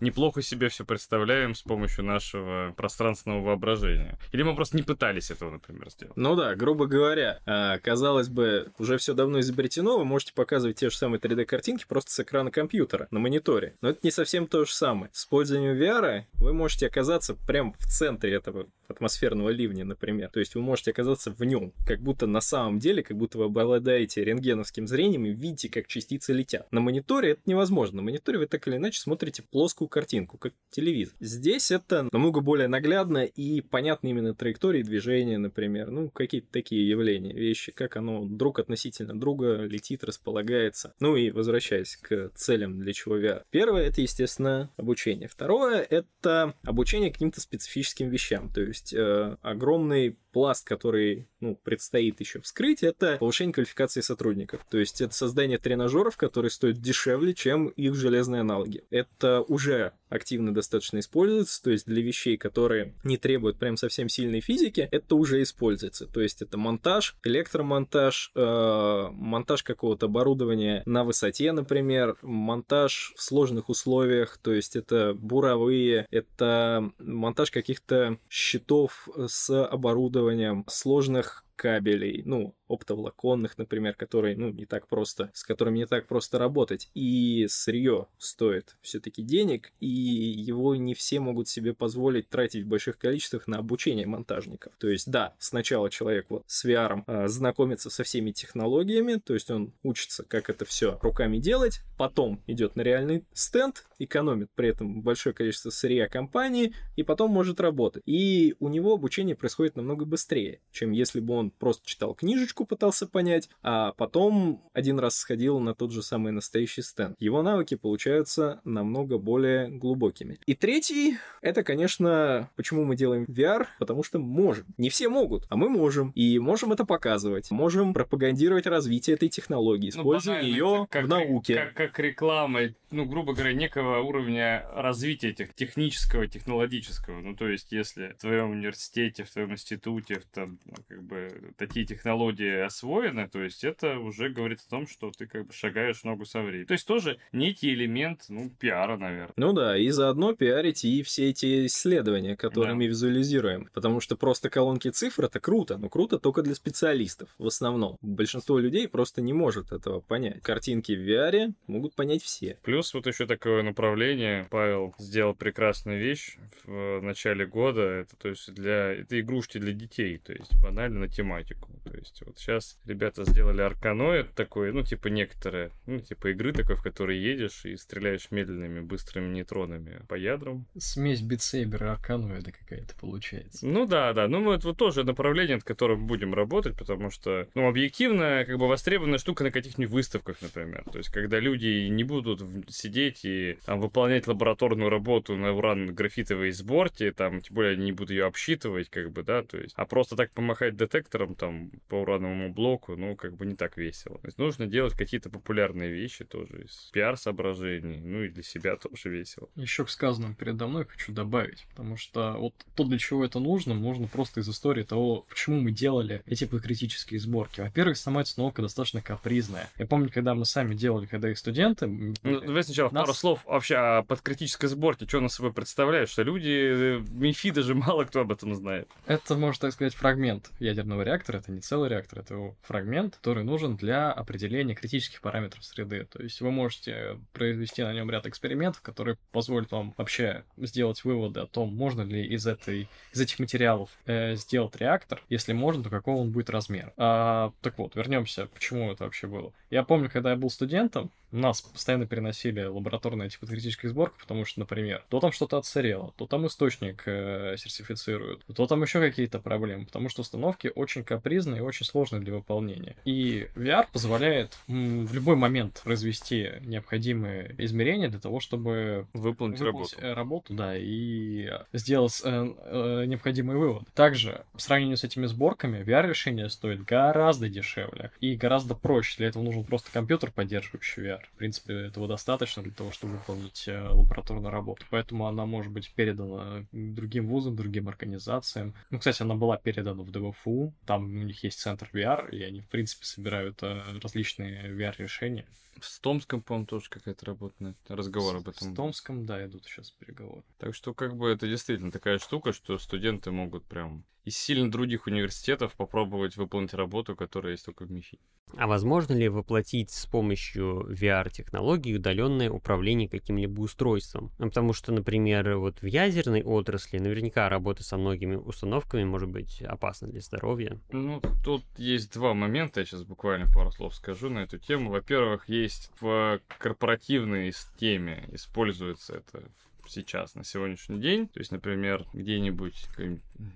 неплохо 0.00 0.42
себе 0.42 0.68
все 0.68 0.84
представляем 0.84 1.54
с 1.54 1.62
помощью 1.62 2.04
нашего 2.04 2.74
пространственного 2.76 3.53
воображения. 3.54 4.18
Или 4.32 4.42
мы 4.42 4.54
просто 4.54 4.76
не 4.76 4.82
пытались 4.82 5.30
этого, 5.30 5.50
например, 5.50 5.90
сделать. 5.90 6.16
Ну 6.16 6.34
да, 6.36 6.54
грубо 6.54 6.86
говоря, 6.86 7.40
а, 7.46 7.78
казалось 7.78 8.28
бы, 8.28 8.72
уже 8.78 8.98
все 8.98 9.14
давно 9.14 9.40
изобретено, 9.40 9.98
вы 9.98 10.04
можете 10.04 10.32
показывать 10.34 10.78
те 10.78 10.90
же 10.90 10.96
самые 10.96 11.20
3D-картинки 11.20 11.84
просто 11.88 12.10
с 12.10 12.20
экрана 12.20 12.50
компьютера 12.50 13.08
на 13.10 13.20
мониторе. 13.20 13.76
Но 13.80 13.90
это 13.90 14.00
не 14.02 14.10
совсем 14.10 14.46
то 14.46 14.64
же 14.64 14.72
самое. 14.72 15.10
С 15.12 15.20
использованием 15.20 15.76
VR 15.76 16.24
вы 16.34 16.52
можете 16.52 16.86
оказаться 16.86 17.34
прямо 17.34 17.72
в 17.72 17.86
центре 17.86 18.34
этого 18.34 18.66
атмосферного 18.88 19.50
ливня, 19.50 19.84
например. 19.84 20.30
То 20.30 20.40
есть 20.40 20.54
вы 20.54 20.62
можете 20.62 20.90
оказаться 20.90 21.30
в 21.30 21.42
нем, 21.44 21.72
как 21.86 22.00
будто 22.00 22.26
на 22.26 22.40
самом 22.40 22.78
деле, 22.78 23.02
как 23.02 23.16
будто 23.16 23.38
вы 23.38 23.44
обладаете 23.44 24.24
рентгеновским 24.24 24.86
зрением 24.86 25.26
и 25.26 25.30
видите, 25.30 25.68
как 25.68 25.86
частицы 25.86 26.32
летят. 26.32 26.70
На 26.70 26.80
мониторе 26.80 27.32
это 27.32 27.42
невозможно. 27.46 27.96
На 27.96 28.02
мониторе 28.02 28.38
вы 28.38 28.46
так 28.46 28.66
или 28.68 28.76
иначе 28.76 29.00
смотрите 29.00 29.42
плоскую 29.42 29.88
картинку, 29.88 30.38
как 30.38 30.52
телевизор. 30.70 31.14
Здесь 31.20 31.70
это 31.70 32.08
намного 32.12 32.40
более 32.40 32.68
наглядно 32.68 33.24
и 33.24 33.42
понятно 33.60 34.08
именно 34.08 34.34
траектории 34.34 34.82
движения, 34.82 35.38
например. 35.38 35.90
Ну, 35.90 36.10
какие-то 36.10 36.48
такие 36.50 36.88
явления, 36.88 37.32
вещи, 37.32 37.72
как 37.72 37.96
оно 37.96 38.24
друг 38.24 38.58
относительно 38.58 39.18
друга 39.18 39.64
летит, 39.64 40.04
располагается. 40.04 40.94
Ну 41.00 41.16
и 41.16 41.30
возвращаясь 41.30 41.96
к 41.96 42.30
целям, 42.34 42.80
для 42.80 42.92
чего 42.92 43.18
VR. 43.18 43.42
Первое— 43.50 43.82
это, 43.88 44.00
естественно, 44.00 44.70
обучение. 44.76 45.28
Второе— 45.28 45.80
это 45.90 46.54
обучение 46.64 47.12
каким-то 47.12 47.40
специфическим 47.40 48.08
вещам. 48.08 48.50
То 48.50 48.62
есть 48.62 48.92
э, 48.92 49.36
огромный 49.42 50.16
пласт, 50.34 50.66
который 50.66 51.28
ну, 51.38 51.54
предстоит 51.54 52.18
еще 52.18 52.40
вскрыть, 52.40 52.82
это 52.82 53.18
повышение 53.18 53.54
квалификации 53.54 54.00
сотрудников. 54.00 54.66
То 54.68 54.78
есть 54.78 55.00
это 55.00 55.14
создание 55.14 55.58
тренажеров, 55.58 56.16
которые 56.16 56.50
стоят 56.50 56.80
дешевле, 56.80 57.34
чем 57.34 57.68
их 57.68 57.94
железные 57.94 58.40
аналоги. 58.40 58.82
Это 58.90 59.42
уже 59.42 59.92
активно 60.08 60.52
достаточно 60.52 60.98
используется, 60.98 61.62
то 61.62 61.70
есть 61.70 61.86
для 61.86 62.02
вещей, 62.02 62.36
которые 62.36 62.94
не 63.04 63.16
требуют 63.16 63.58
прям 63.58 63.76
совсем 63.76 64.08
сильной 64.08 64.40
физики, 64.40 64.88
это 64.90 65.14
уже 65.14 65.42
используется. 65.42 66.06
То 66.06 66.20
есть 66.20 66.42
это 66.42 66.58
монтаж, 66.58 67.16
электромонтаж, 67.24 68.32
э, 68.34 69.08
монтаж 69.12 69.62
какого-то 69.62 70.06
оборудования 70.06 70.82
на 70.86 71.04
высоте, 71.04 71.52
например, 71.52 72.16
монтаж 72.22 73.12
в 73.16 73.22
сложных 73.22 73.68
условиях, 73.68 74.38
то 74.38 74.52
есть 74.52 74.76
это 74.76 75.14
буровые, 75.14 76.06
это 76.10 76.90
монтаж 76.98 77.50
каких-то 77.50 78.18
щитов 78.28 79.08
с 79.26 79.64
оборудованием, 79.64 80.23
сложных 80.68 81.44
кабелей, 81.56 82.22
ну, 82.24 82.54
оптоволоконных, 82.68 83.58
например, 83.58 83.94
которые, 83.94 84.36
ну, 84.36 84.50
не 84.50 84.66
так 84.66 84.88
просто, 84.88 85.30
с 85.34 85.44
которыми 85.44 85.78
не 85.78 85.86
так 85.86 86.06
просто 86.06 86.38
работать. 86.38 86.90
И 86.94 87.46
сырье 87.48 88.06
стоит 88.18 88.76
все-таки 88.80 89.22
денег, 89.22 89.72
и 89.80 89.86
его 89.86 90.74
не 90.74 90.94
все 90.94 91.20
могут 91.20 91.48
себе 91.48 91.74
позволить 91.74 92.28
тратить 92.28 92.64
в 92.64 92.68
больших 92.68 92.98
количествах 92.98 93.46
на 93.46 93.58
обучение 93.58 94.06
монтажников. 94.06 94.72
То 94.78 94.88
есть, 94.88 95.10
да, 95.10 95.34
сначала 95.38 95.90
человек 95.90 96.26
вот 96.28 96.44
с 96.46 96.64
VR 96.64 97.02
э, 97.06 97.28
знакомится 97.28 97.90
со 97.90 98.04
всеми 98.04 98.30
технологиями, 98.30 99.20
то 99.24 99.34
есть 99.34 99.50
он 99.50 99.72
учится, 99.82 100.24
как 100.24 100.50
это 100.50 100.64
все 100.64 100.98
руками 101.02 101.38
делать, 101.38 101.80
потом 101.98 102.42
идет 102.46 102.76
на 102.76 102.82
реальный 102.82 103.24
стенд, 103.32 103.86
экономит 103.98 104.50
при 104.54 104.68
этом 104.68 105.02
большое 105.02 105.34
количество 105.34 105.70
сырья 105.70 106.08
компании, 106.08 106.74
и 106.96 107.02
потом 107.02 107.30
может 107.30 107.60
работать. 107.60 108.02
И 108.06 108.56
у 108.58 108.68
него 108.68 108.94
обучение 108.94 109.36
происходит 109.36 109.76
намного 109.76 110.04
быстрее, 110.04 110.60
чем 110.72 110.90
если 110.90 111.20
бы 111.20 111.34
он 111.34 111.43
просто 111.50 111.86
читал 111.86 112.14
книжечку, 112.14 112.64
пытался 112.64 113.06
понять, 113.06 113.48
а 113.62 113.92
потом 113.92 114.62
один 114.72 114.98
раз 114.98 115.16
сходил 115.16 115.58
на 115.60 115.74
тот 115.74 115.92
же 115.92 116.02
самый 116.02 116.32
настоящий 116.32 116.82
стенд. 116.82 117.16
Его 117.18 117.42
навыки 117.42 117.74
получаются 117.74 118.60
намного 118.64 119.18
более 119.18 119.68
глубокими. 119.68 120.38
И 120.46 120.54
третий, 120.54 121.18
это, 121.42 121.62
конечно, 121.62 122.50
почему 122.56 122.84
мы 122.84 122.96
делаем 122.96 123.24
VR, 123.24 123.66
потому 123.78 124.02
что 124.02 124.18
можем. 124.18 124.66
Не 124.78 124.90
все 124.90 125.08
могут, 125.08 125.46
а 125.48 125.56
мы 125.56 125.68
можем. 125.68 126.10
И 126.14 126.38
можем 126.38 126.72
это 126.72 126.84
показывать. 126.84 127.50
Можем 127.50 127.94
пропагандировать 127.94 128.66
развитие 128.66 129.14
этой 129.14 129.28
технологии, 129.28 129.92
ну, 129.94 130.00
используя 130.00 130.40
ну, 130.40 130.48
ее 130.48 130.88
в 130.90 131.08
науке. 131.08 131.54
Как, 131.54 131.74
как 131.74 131.98
реклама, 131.98 132.60
ну, 132.90 133.04
грубо 133.06 133.34
говоря, 133.34 133.52
некого 133.52 134.00
уровня 134.00 134.66
развития 134.74 135.32
тех, 135.32 135.54
технического, 135.54 136.26
технологического. 136.26 137.20
Ну, 137.20 137.34
то 137.34 137.48
есть, 137.48 137.72
если 137.72 138.14
в 138.18 138.20
твоем 138.20 138.50
университете, 138.50 139.24
в 139.24 139.30
твоем 139.30 139.52
институте, 139.52 140.22
там, 140.32 140.58
ну, 140.64 140.74
как 140.88 141.02
бы, 141.02 141.33
такие 141.56 141.86
технологии 141.86 142.60
освоены, 142.60 143.28
то 143.28 143.42
есть 143.42 143.64
это 143.64 143.98
уже 143.98 144.28
говорит 144.28 144.60
о 144.66 144.70
том, 144.70 144.86
что 144.86 145.10
ты 145.10 145.26
как 145.26 145.46
бы 145.46 145.52
шагаешь 145.52 146.04
ногу 146.04 146.24
со 146.24 146.42
временем. 146.42 146.66
То 146.66 146.74
есть 146.74 146.86
тоже 146.86 147.18
некий 147.32 147.72
элемент, 147.72 148.24
ну, 148.28 148.50
пиара, 148.50 148.96
наверное. 148.96 149.34
Ну 149.36 149.52
да, 149.52 149.76
и 149.76 149.88
заодно 149.90 150.34
пиарить 150.34 150.84
и 150.84 151.02
все 151.02 151.30
эти 151.30 151.66
исследования, 151.66 152.36
которые 152.36 152.72
да. 152.72 152.76
мы 152.76 152.86
визуализируем. 152.86 153.68
Потому 153.72 154.00
что 154.00 154.16
просто 154.16 154.50
колонки 154.50 154.88
цифр 154.88 155.24
это 155.24 155.40
круто, 155.40 155.76
но 155.78 155.88
круто 155.88 156.18
только 156.18 156.42
для 156.42 156.54
специалистов 156.54 157.28
в 157.38 157.46
основном. 157.46 157.98
Большинство 158.02 158.58
людей 158.58 158.88
просто 158.88 159.22
не 159.22 159.32
может 159.32 159.72
этого 159.72 160.00
понять. 160.00 160.42
Картинки 160.42 160.92
в 160.92 161.00
VR 161.00 161.52
могут 161.66 161.94
понять 161.94 162.22
все. 162.22 162.58
Плюс 162.62 162.92
вот 162.94 163.06
еще 163.06 163.26
такое 163.26 163.62
направление. 163.62 164.46
Павел 164.50 164.94
сделал 164.98 165.34
прекрасную 165.34 166.00
вещь 166.00 166.36
в 166.64 167.00
начале 167.00 167.46
года. 167.46 167.82
Это 167.82 168.16
то 168.16 168.28
есть 168.28 168.52
для 168.52 168.92
это 168.92 169.20
игрушки 169.20 169.58
для 169.58 169.72
детей, 169.72 170.18
то 170.18 170.32
есть 170.32 170.54
банально 170.62 171.00
на 171.00 171.08
тематику. 171.24 171.70
То 171.84 171.96
есть 171.96 172.22
вот 172.26 172.38
сейчас 172.38 172.78
ребята 172.84 173.24
сделали 173.24 173.62
арканоид 173.62 174.34
такой, 174.34 174.72
ну, 174.72 174.82
типа 174.82 175.08
некоторые, 175.08 175.70
ну, 175.86 176.00
типа 176.00 176.30
игры 176.32 176.52
такой, 176.52 176.76
в 176.76 176.82
которой 176.82 177.18
едешь 177.18 177.64
и 177.64 177.76
стреляешь 177.76 178.30
медленными, 178.30 178.80
быстрыми 178.80 179.32
нейтронами 179.34 180.02
по 180.08 180.14
ядрам. 180.14 180.66
Смесь 180.78 181.22
битсейбера 181.22 181.86
и 181.86 181.90
арканоида 181.90 182.52
какая-то 182.52 182.94
получается. 183.00 183.66
Ну 183.66 183.86
да, 183.86 184.12
да. 184.12 184.28
Ну, 184.28 184.52
это 184.52 184.68
вот 184.68 184.76
тоже 184.76 185.04
направление, 185.04 185.56
над 185.56 185.64
которым 185.64 186.06
будем 186.06 186.34
работать, 186.34 186.76
потому 186.76 187.10
что, 187.10 187.48
ну, 187.54 187.68
объективно, 187.68 188.44
как 188.46 188.58
бы 188.58 188.68
востребованная 188.68 189.18
штука 189.18 189.44
на 189.44 189.50
каких-нибудь 189.50 189.92
выставках, 189.92 190.42
например. 190.42 190.84
То 190.92 190.98
есть, 190.98 191.10
когда 191.10 191.38
люди 191.38 191.88
не 191.88 192.04
будут 192.04 192.42
сидеть 192.68 193.24
и 193.24 193.58
там 193.64 193.80
выполнять 193.80 194.26
лабораторную 194.26 194.90
работу 194.90 195.36
на 195.36 195.52
уран-графитовой 195.52 196.50
сборке, 196.50 197.12
там, 197.12 197.40
тем 197.40 197.54
более 197.54 197.72
они 197.72 197.86
не 197.86 197.92
будут 197.92 198.10
ее 198.10 198.26
обсчитывать, 198.26 198.90
как 198.90 199.10
бы, 199.10 199.22
да, 199.22 199.42
то 199.42 199.58
есть, 199.58 199.74
а 199.76 199.86
просто 199.86 200.16
так 200.16 200.32
помахать 200.32 200.76
детектором 200.76 201.13
реактором 201.14 201.34
там 201.34 201.70
по 201.88 201.96
урановому 201.96 202.52
блоку, 202.52 202.96
ну, 202.96 203.16
как 203.16 203.36
бы 203.36 203.46
не 203.46 203.54
так 203.54 203.76
весело. 203.76 204.18
То 204.18 204.26
есть 204.26 204.38
нужно 204.38 204.66
делать 204.66 204.94
какие-то 204.94 205.30
популярные 205.30 205.90
вещи 205.92 206.24
тоже 206.24 206.64
из 206.64 206.90
пиар-соображений, 206.92 208.00
ну 208.00 208.24
и 208.24 208.28
для 208.28 208.42
себя 208.42 208.76
тоже 208.76 209.10
весело. 209.10 209.48
Еще 209.56 209.84
к 209.84 209.90
сказанному 209.90 210.34
передо 210.34 210.66
мной 210.66 210.84
хочу 210.84 211.12
добавить, 211.12 211.66
потому 211.70 211.96
что 211.96 212.32
вот 212.38 212.54
то, 212.74 212.84
для 212.84 212.98
чего 212.98 213.24
это 213.24 213.38
нужно, 213.38 213.74
можно 213.74 214.08
просто 214.08 214.40
из 214.40 214.48
истории 214.48 214.82
того, 214.82 215.24
почему 215.28 215.60
мы 215.60 215.70
делали 215.70 216.22
эти 216.26 216.46
критические 216.46 217.20
сборки. 217.20 217.60
Во-первых, 217.60 217.96
сама 217.96 218.22
установка 218.22 218.62
достаточно 218.62 219.00
капризная. 219.00 219.68
Я 219.76 219.86
помню, 219.86 220.10
когда 220.12 220.34
мы 220.34 220.44
сами 220.44 220.74
делали, 220.74 221.06
когда 221.06 221.30
их 221.30 221.38
студенты... 221.38 221.86
Ну, 221.86 222.40
давай 222.40 222.64
сначала 222.64 222.90
нас... 222.90 223.02
пару 223.02 223.14
слов 223.14 223.40
вообще 223.44 223.76
о 223.76 224.02
подкритической 224.02 224.68
сборке, 224.68 225.06
что 225.06 225.18
она 225.18 225.28
собой 225.28 225.52
представляет, 225.52 226.08
что 226.08 226.22
люди, 226.22 226.48
э, 226.48 227.00
МИФИ 227.10 227.50
даже 227.50 227.74
мало 227.74 228.04
кто 228.04 228.20
об 228.20 228.32
этом 228.32 228.54
знает. 228.54 228.88
Это, 229.06 229.36
можно 229.36 229.60
так 229.62 229.72
сказать, 229.72 229.94
фрагмент 229.94 230.50
ядерного 230.58 231.03
реактора, 231.04 231.38
это 231.38 231.52
не 231.52 231.60
целый 231.60 231.88
реактор, 231.88 232.20
это 232.20 232.34
его 232.34 232.56
фрагмент, 232.62 233.16
который 233.16 233.44
нужен 233.44 233.76
для 233.76 234.12
определения 234.12 234.74
критических 234.74 235.20
параметров 235.20 235.64
среды. 235.64 236.06
То 236.10 236.22
есть 236.22 236.40
вы 236.40 236.50
можете 236.50 237.18
произвести 237.32 237.82
на 237.82 237.92
нем 237.92 238.10
ряд 238.10 238.26
экспериментов, 238.26 238.82
которые 238.82 239.16
позволят 239.32 239.72
вам 239.72 239.94
вообще 239.96 240.44
сделать 240.56 241.04
выводы 241.04 241.40
о 241.40 241.46
том, 241.46 241.74
можно 241.74 242.02
ли 242.02 242.24
из, 242.26 242.46
этой, 242.46 242.88
из 243.12 243.20
этих 243.20 243.38
материалов 243.38 243.90
э, 244.06 244.36
сделать 244.36 244.76
реактор, 244.76 245.22
если 245.28 245.52
можно, 245.52 245.82
то 245.82 245.90
какого 245.90 246.20
он 246.20 246.30
будет 246.30 246.50
размер. 246.50 246.92
А, 246.96 247.52
так 247.60 247.78
вот, 247.78 247.94
вернемся, 247.96 248.46
почему 248.46 248.90
это 248.92 249.04
вообще 249.04 249.26
было. 249.26 249.52
Я 249.70 249.82
помню, 249.82 250.10
когда 250.10 250.30
я 250.30 250.36
был 250.36 250.50
студентом, 250.50 251.10
нас 251.34 251.60
постоянно 251.62 252.06
переносили 252.06 252.62
лабораторные 252.62 253.28
типотехнические 253.28 253.90
сборки, 253.90 254.14
потому 254.20 254.44
что, 254.44 254.60
например, 254.60 255.04
то 255.08 255.18
там 255.20 255.32
что-то 255.32 255.58
отсырело, 255.58 256.14
то 256.16 256.26
там 256.26 256.46
источник 256.46 257.02
э, 257.06 257.56
сертифицируют, 257.58 258.44
то 258.46 258.66
там 258.66 258.82
еще 258.82 259.00
какие-то 259.00 259.40
проблемы, 259.40 259.86
потому 259.86 260.08
что 260.08 260.22
установки 260.22 260.70
очень 260.74 260.93
капризные 261.02 261.58
и 261.58 261.62
очень 261.62 261.86
сложные 261.86 262.22
для 262.22 262.34
выполнения. 262.34 262.96
И 263.04 263.48
VR 263.54 263.86
позволяет 263.92 264.58
в 264.66 265.14
любой 265.14 265.36
момент 265.36 265.80
произвести 265.84 266.52
необходимые 266.60 267.54
измерения 267.58 268.08
для 268.08 268.20
того, 268.20 268.40
чтобы 268.40 269.06
выполнить, 269.12 269.60
выполнить 269.60 269.96
работу. 269.98 270.14
работу, 270.14 270.54
да, 270.54 270.76
и 270.76 271.50
сделать 271.72 272.20
э, 272.24 272.54
э, 272.64 273.04
необходимые 273.06 273.58
выводы. 273.58 273.86
Также, 273.94 274.44
в 274.54 274.60
сравнении 274.60 274.94
с 274.94 275.04
этими 275.04 275.26
сборками, 275.26 275.82
VR-решение 275.82 276.48
стоит 276.48 276.84
гораздо 276.84 277.48
дешевле 277.48 278.10
и 278.20 278.36
гораздо 278.36 278.74
проще. 278.74 279.18
Для 279.18 279.28
этого 279.28 279.42
нужен 279.42 279.64
просто 279.64 279.90
компьютер, 279.92 280.30
поддерживающий 280.30 281.04
VR. 281.04 281.20
В 281.34 281.38
принципе, 281.38 281.74
этого 281.86 282.08
достаточно 282.08 282.62
для 282.62 282.72
того, 282.72 282.90
чтобы 282.92 283.14
выполнить 283.14 283.64
э, 283.66 283.88
лабораторную 283.88 284.50
работу. 284.50 284.84
Поэтому 284.90 285.26
она 285.26 285.46
может 285.46 285.72
быть 285.72 285.92
передана 285.92 286.64
другим 286.72 287.26
вузам, 287.28 287.56
другим 287.56 287.88
организациям. 287.88 288.74
Ну, 288.90 288.98
кстати, 288.98 289.22
она 289.22 289.34
была 289.34 289.56
передана 289.56 290.02
в 290.02 290.10
ДВФУ. 290.10 290.72
Там 290.86 291.04
у 291.04 291.22
них 291.24 291.42
есть 291.44 291.60
центр 291.60 291.88
VR, 291.92 292.30
и 292.30 292.42
они, 292.42 292.60
в 292.60 292.68
принципе, 292.68 293.04
собирают 293.04 293.62
э, 293.62 293.82
различные 294.02 294.70
VR-решения. 294.70 295.46
В 295.80 296.00
Томском, 296.00 296.40
по-моему, 296.40 296.66
тоже 296.66 296.88
какая-то 296.88 297.26
работа, 297.26 297.74
разговор 297.88 298.36
об 298.36 298.48
этом. 298.48 298.72
В 298.72 298.76
Томском, 298.76 299.26
да, 299.26 299.44
идут 299.44 299.64
сейчас 299.64 299.90
переговоры. 299.90 300.44
Так 300.58 300.74
что, 300.74 300.94
как 300.94 301.16
бы, 301.16 301.30
это 301.30 301.48
действительно 301.48 301.90
такая 301.90 302.18
штука, 302.18 302.52
что 302.52 302.78
студенты 302.78 303.30
могут 303.30 303.64
прям 303.64 304.04
из 304.24 304.36
сильно 304.36 304.70
других 304.70 305.06
университетов 305.06 305.74
попробовать 305.74 306.36
выполнить 306.36 306.74
работу, 306.74 307.14
которая 307.14 307.52
есть 307.52 307.64
только 307.64 307.84
в 307.84 307.90
МИФИ. 307.90 308.18
А 308.56 308.66
возможно 308.66 309.14
ли 309.14 309.28
воплотить 309.28 309.90
с 309.90 310.06
помощью 310.06 310.86
VR-технологий 310.88 311.96
удаленное 311.96 312.50
управление 312.50 313.08
каким-либо 313.08 313.60
устройством? 313.60 314.30
Ну, 314.38 314.46
потому 314.46 314.72
что, 314.72 314.92
например, 314.92 315.56
вот 315.56 315.82
в 315.82 315.86
ядерной 315.86 316.42
отрасли 316.42 316.98
наверняка 316.98 317.48
работа 317.48 317.82
со 317.82 317.96
многими 317.96 318.36
установками 318.36 319.04
может 319.04 319.28
быть 319.28 319.60
опасна 319.62 320.08
для 320.08 320.20
здоровья. 320.20 320.78
Ну, 320.92 321.20
тут 321.44 321.64
есть 321.76 322.12
два 322.12 322.34
момента, 322.34 322.80
я 322.80 322.86
сейчас 322.86 323.02
буквально 323.02 323.46
пару 323.52 323.72
слов 323.72 323.94
скажу 323.94 324.30
на 324.30 324.40
эту 324.40 324.58
тему. 324.58 324.90
Во-первых, 324.90 325.48
есть 325.48 325.90
в 326.00 326.40
корпоративной 326.58 327.52
теме 327.78 328.28
используется 328.32 329.14
это 329.14 329.50
сейчас, 329.88 330.34
на 330.34 330.44
сегодняшний 330.44 331.00
день. 331.00 331.28
То 331.28 331.40
есть, 331.40 331.52
например, 331.52 332.06
где-нибудь 332.12 332.88